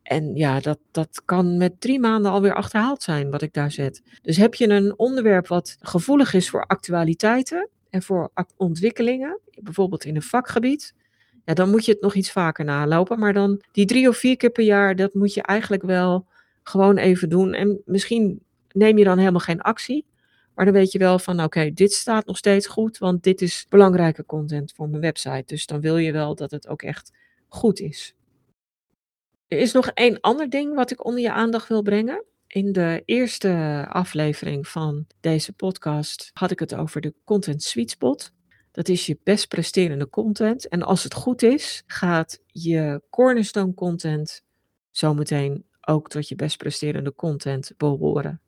En 0.03 0.37
ja, 0.37 0.61
dat, 0.61 0.79
dat 0.91 1.23
kan 1.25 1.57
met 1.57 1.81
drie 1.81 2.01
maanden 2.01 2.33
alweer 2.33 2.55
achterhaald 2.55 3.03
zijn 3.03 3.31
wat 3.31 3.43
ik 3.43 3.53
daar 3.53 3.71
zet. 3.71 4.03
Dus 4.23 4.37
heb 4.37 4.55
je 4.55 4.69
een 4.69 4.99
onderwerp 4.99 5.47
wat 5.47 5.77
gevoelig 5.81 6.35
is 6.35 6.51
voor 6.51 6.65
actualiteiten 6.67 7.69
en 7.91 8.03
voor 8.03 8.31
ontwikkelingen, 8.57 9.41
bijvoorbeeld 9.61 10.05
in 10.05 10.17
een 10.17 10.23
vakgebied, 10.23 10.95
ja, 11.45 11.55
dan 11.55 11.71
moet 11.71 11.85
je 11.85 11.93
het 11.93 12.01
nog 12.01 12.15
iets 12.15 12.33
vaker 12.33 12.65
nalopen. 12.65 13.19
Maar 13.19 13.33
dan 13.33 13.63
die 13.73 13.87
drie 13.87 14.09
of 14.09 14.17
vier 14.17 14.37
keer 14.37 14.51
per 14.51 14.65
jaar, 14.65 14.97
dat 14.97 15.15
moet 15.15 15.35
je 15.35 15.43
eigenlijk 15.43 15.83
wel 15.83 16.27
gewoon 16.63 16.97
even 16.97 17.29
doen. 17.29 17.53
En 17.53 17.83
misschien 17.85 18.41
neem 18.73 18.99
je 18.99 19.05
dan 19.05 19.19
helemaal 19.19 19.41
geen 19.41 19.61
actie. 19.61 20.05
Maar 20.55 20.65
dan 20.65 20.75
weet 20.75 20.93
je 20.93 20.99
wel 20.99 21.19
van, 21.19 21.43
oké, 21.43 21.71
dit 21.71 21.93
staat 21.93 22.27
nog 22.27 22.37
steeds 22.37 22.67
goed, 22.67 22.99
want 22.99 23.23
dit 23.23 23.41
is 23.41 23.67
belangrijke 23.69 24.25
content 24.25 24.73
voor 24.73 24.89
mijn 24.89 25.03
website. 25.03 25.43
Dus 25.47 25.67
dan 25.67 25.81
wil 25.81 25.97
je 25.97 26.13
wel 26.13 26.35
dat 26.35 26.51
het 26.51 26.69
ook 26.69 26.83
echt 26.83 27.13
goed 27.49 27.81
is. 27.81 28.15
Er 29.49 29.59
is 29.59 29.73
nog 29.73 29.89
één 29.89 30.21
ander 30.21 30.51
ding 30.51 30.75
wat 30.75 30.91
ik 30.91 31.05
onder 31.05 31.21
je 31.21 31.33
aandacht 31.33 31.69
wil 31.69 31.83
brengen. 31.83 32.25
In 32.47 32.73
de 32.73 33.03
eerste 33.05 33.85
aflevering 33.89 34.69
van 34.69 35.07
deze 35.21 35.53
podcast 35.53 36.31
had 36.33 36.51
ik 36.51 36.59
het 36.59 36.75
over 36.75 37.01
de 37.01 37.15
Content 37.25 37.63
Sweet 37.63 37.91
Spot. 37.91 38.33
Dat 38.73 38.89
is 38.89 39.07
je 39.07 39.19
best 39.23 39.49
presterende 39.49 40.09
content. 40.09 40.69
En 40.69 40.83
als 40.83 41.03
het 41.03 41.15
goed 41.15 41.43
is, 41.43 41.83
gaat 41.87 42.41
je 42.47 43.03
cornerstone 43.11 43.75
content 43.75 44.43
zometeen 44.91 45.65
ook 45.81 46.09
tot 46.09 46.29
je 46.29 46.35
best 46.35 46.57
presterende 46.57 47.15
content 47.15 47.73
behoren. 47.77 48.41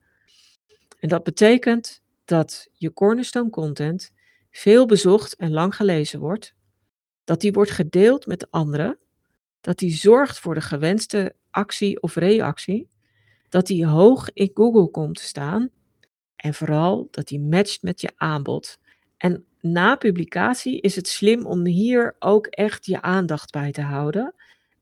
En 1.01 1.09
dat 1.09 1.25
betekent 1.25 2.03
dat 2.25 2.69
je 2.73 2.93
cornerstone 2.93 3.51
content 3.51 4.13
veel 4.51 4.87
bezocht 4.87 5.37
en 5.37 5.51
lang 5.51 5.75
gelezen 5.75 6.21
wordt, 6.21 6.55
dat 7.25 7.41
die 7.41 7.53
wordt 7.53 7.71
gedeeld 7.71 8.27
met 8.27 8.51
anderen, 8.51 8.99
dat 9.61 9.79
die 9.79 9.95
zorgt 9.95 10.39
voor 10.39 10.55
de 10.55 10.61
gewenste 10.61 11.35
actie 11.51 12.03
of 12.03 12.15
reactie, 12.15 12.89
dat 13.49 13.67
die 13.67 13.87
hoog 13.87 14.31
in 14.33 14.51
Google 14.55 14.91
komt 14.91 15.17
te 15.17 15.25
staan 15.25 15.71
en 16.37 16.55
vooral 16.55 17.09
dat 17.11 17.29
die 17.29 17.41
matcht 17.41 17.83
met 17.83 18.01
je 18.01 18.13
aanbod. 18.17 18.79
En 19.17 19.45
na 19.61 19.97
publicatie 19.97 20.81
is 20.81 20.97
het 20.97 21.09
slim 21.09 21.47
om 21.47 21.67
hier 21.67 22.17
ook 22.19 22.47
echt 22.47 22.87
je 22.87 23.03
aandacht 23.03 23.51
bij 23.51 23.73
te 23.73 23.81
houden 23.81 24.35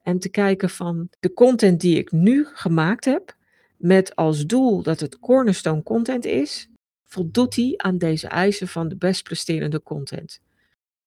en 0.02 0.18
te 0.18 0.28
kijken 0.28 0.70
van 0.70 1.08
de 1.20 1.32
content 1.32 1.80
die 1.80 1.98
ik 1.98 2.12
nu 2.12 2.46
gemaakt 2.52 3.04
heb, 3.04 3.36
met 3.84 4.16
als 4.16 4.46
doel 4.46 4.82
dat 4.82 5.00
het 5.00 5.18
cornerstone 5.18 5.82
content 5.82 6.24
is, 6.24 6.68
voldoet 7.04 7.54
die 7.54 7.82
aan 7.82 7.98
deze 7.98 8.26
eisen 8.26 8.68
van 8.68 8.88
de 8.88 8.96
best 8.96 9.22
presterende 9.22 9.82
content. 9.82 10.40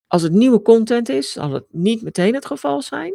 Als 0.08 0.22
het 0.22 0.32
nieuwe 0.32 0.62
content 0.62 1.10
is, 1.10 1.32
zal 1.32 1.52
het 1.52 1.66
niet 1.72 2.02
meteen 2.02 2.34
het 2.34 2.46
geval 2.46 2.82
zijn, 2.82 3.14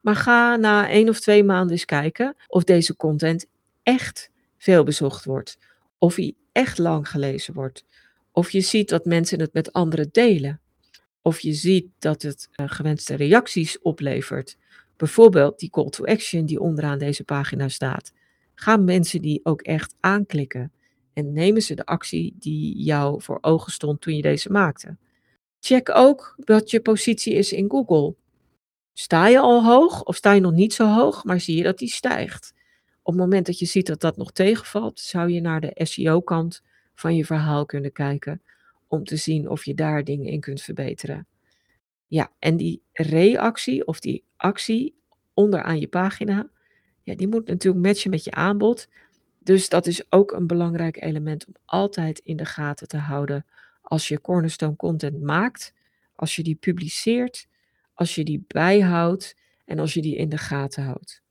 maar 0.00 0.16
ga 0.16 0.56
na 0.56 0.88
één 0.88 1.08
of 1.08 1.20
twee 1.20 1.44
maanden 1.44 1.72
eens 1.72 1.84
kijken 1.84 2.36
of 2.46 2.64
deze 2.64 2.96
content 2.96 3.46
echt 3.82 4.30
veel 4.58 4.84
bezocht 4.84 5.24
wordt, 5.24 5.58
of 5.98 6.14
hij 6.14 6.34
echt 6.52 6.78
lang 6.78 7.08
gelezen 7.08 7.54
wordt, 7.54 7.84
of 8.32 8.50
je 8.50 8.60
ziet 8.60 8.88
dat 8.88 9.04
mensen 9.04 9.40
het 9.40 9.52
met 9.52 9.72
anderen 9.72 10.08
delen, 10.12 10.60
of 11.22 11.40
je 11.40 11.52
ziet 11.52 11.86
dat 11.98 12.22
het 12.22 12.48
uh, 12.56 12.66
gewenste 12.68 13.14
reacties 13.14 13.78
oplevert. 13.80 14.56
Bijvoorbeeld 14.96 15.58
die 15.58 15.70
call 15.70 15.88
to 15.88 16.04
action 16.04 16.46
die 16.46 16.60
onderaan 16.60 16.98
deze 16.98 17.24
pagina 17.24 17.68
staat. 17.68 18.12
Gaan 18.60 18.84
mensen 18.84 19.22
die 19.22 19.40
ook 19.42 19.60
echt 19.62 19.94
aanklikken 20.00 20.72
en 21.12 21.32
nemen 21.32 21.62
ze 21.62 21.74
de 21.74 21.86
actie 21.86 22.36
die 22.38 22.82
jou 22.82 23.22
voor 23.22 23.38
ogen 23.40 23.72
stond 23.72 24.00
toen 24.00 24.16
je 24.16 24.22
deze 24.22 24.50
maakte. 24.50 24.96
Check 25.60 25.90
ook 25.94 26.34
wat 26.44 26.70
je 26.70 26.80
positie 26.80 27.34
is 27.34 27.52
in 27.52 27.70
Google. 27.70 28.14
Sta 28.92 29.28
je 29.28 29.38
al 29.38 29.64
hoog 29.64 30.02
of 30.02 30.16
sta 30.16 30.32
je 30.32 30.40
nog 30.40 30.52
niet 30.52 30.72
zo 30.72 30.86
hoog, 30.86 31.24
maar 31.24 31.40
zie 31.40 31.56
je 31.56 31.62
dat 31.62 31.78
die 31.78 31.88
stijgt? 31.88 32.54
Op 33.02 33.12
het 33.12 33.22
moment 33.22 33.46
dat 33.46 33.58
je 33.58 33.66
ziet 33.66 33.86
dat 33.86 34.00
dat 34.00 34.16
nog 34.16 34.32
tegenvalt, 34.32 35.00
zou 35.00 35.30
je 35.30 35.40
naar 35.40 35.60
de 35.60 35.72
SEO-kant 35.74 36.62
van 36.94 37.16
je 37.16 37.24
verhaal 37.24 37.66
kunnen 37.66 37.92
kijken 37.92 38.42
om 38.88 39.04
te 39.04 39.16
zien 39.16 39.48
of 39.48 39.64
je 39.64 39.74
daar 39.74 40.04
dingen 40.04 40.26
in 40.26 40.40
kunt 40.40 40.62
verbeteren. 40.62 41.26
Ja, 42.06 42.32
en 42.38 42.56
die 42.56 42.82
reactie 42.92 43.86
of 43.86 44.00
die 44.00 44.24
actie 44.36 44.94
onderaan 45.34 45.78
je 45.78 45.88
pagina, 45.88 46.50
die 47.04 47.28
moet 47.28 47.46
natuurlijk 47.46 47.86
matchen 47.86 48.10
met 48.10 48.24
je 48.24 48.30
aanbod. 48.30 48.88
Dus 49.38 49.68
dat 49.68 49.86
is 49.86 50.12
ook 50.12 50.32
een 50.32 50.46
belangrijk 50.46 51.02
element 51.02 51.46
om 51.46 51.54
altijd 51.64 52.18
in 52.18 52.36
de 52.36 52.44
gaten 52.44 52.88
te 52.88 52.96
houden 52.96 53.46
als 53.82 54.08
je 54.08 54.20
cornerstone 54.20 54.76
content 54.76 55.22
maakt, 55.22 55.72
als 56.14 56.36
je 56.36 56.42
die 56.42 56.54
publiceert, 56.54 57.46
als 57.94 58.14
je 58.14 58.24
die 58.24 58.44
bijhoudt 58.46 59.36
en 59.64 59.78
als 59.78 59.94
je 59.94 60.02
die 60.02 60.16
in 60.16 60.28
de 60.28 60.38
gaten 60.38 60.84
houdt. 60.84 61.22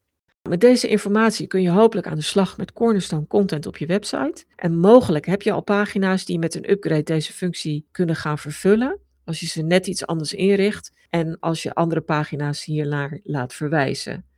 Met 0.50 0.62
deze 0.62 0.88
informatie 0.88 1.48
kun 1.48 1.62
je 1.62 1.70
hopelijk 1.70 2.08
aan 2.08 2.16
de 2.16 2.22
slag 2.22 2.58
met 2.58 2.74
cornerstone 2.74 3.28
content 3.28 3.66
op 3.66 3.78
je 3.78 3.86
website. 3.86 4.46
En 4.56 4.78
mogelijk 4.78 5.26
heb 5.26 5.42
je 5.42 5.52
al 5.52 5.62
pagina's 5.62 6.26
die 6.26 6.40
met 6.40 6.56
een 6.56 6.72
upgrade 6.72 7.04
deze 7.04 7.34
functie 7.34 7.88
kunnen 7.92 8.16
gaan 8.16 8.38
vervullen. 8.38 9.00
Als 9.26 9.40
je 9.40 9.46
ze 9.46 9.62
net 9.62 9.88
iets 9.88 10.06
anders 10.06 10.34
inricht 10.34 10.94
en 11.10 11.40
als 11.40 11.64
je 11.64 11.74
andere 11.74 12.02
pagina's 12.02 12.66
hiernaar 12.66 13.20
laat 13.24 13.54
verwijzen. 13.54 14.29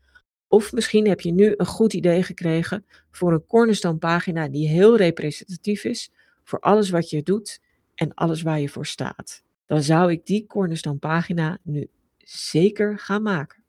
Of 0.51 0.71
misschien 0.71 1.07
heb 1.07 1.21
je 1.21 1.31
nu 1.31 1.53
een 1.57 1.65
goed 1.65 1.93
idee 1.93 2.23
gekregen 2.23 2.85
voor 3.11 3.33
een 3.33 3.45
cornerstone 3.45 3.97
pagina 3.97 4.47
die 4.47 4.67
heel 4.67 4.97
representatief 4.97 5.83
is 5.83 6.11
voor 6.43 6.59
alles 6.59 6.89
wat 6.89 7.09
je 7.09 7.23
doet 7.23 7.61
en 7.95 8.13
alles 8.13 8.41
waar 8.41 8.59
je 8.59 8.69
voor 8.69 8.85
staat. 8.85 9.43
Dan 9.65 9.81
zou 9.81 10.11
ik 10.11 10.25
die 10.25 10.45
cornerstone 10.47 10.97
pagina 10.97 11.57
nu 11.63 11.87
zeker 12.23 12.99
gaan 12.99 13.21
maken. 13.21 13.63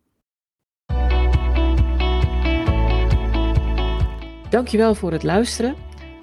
Dankjewel 4.50 4.94
voor 4.94 5.12
het 5.12 5.22
luisteren. 5.22 5.74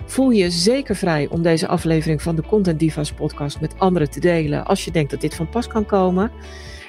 Voel 0.05 0.29
je 0.29 0.49
zeker 0.49 0.95
vrij 0.95 1.27
om 1.27 1.41
deze 1.41 1.67
aflevering 1.67 2.21
van 2.21 2.35
de 2.35 2.43
Content 2.43 2.79
Divas 2.79 3.13
podcast 3.13 3.61
met 3.61 3.79
anderen 3.79 4.09
te 4.09 4.19
delen 4.19 4.65
als 4.65 4.85
je 4.85 4.91
denkt 4.91 5.11
dat 5.11 5.21
dit 5.21 5.35
van 5.35 5.49
pas 5.49 5.67
kan 5.67 5.85
komen. 5.85 6.31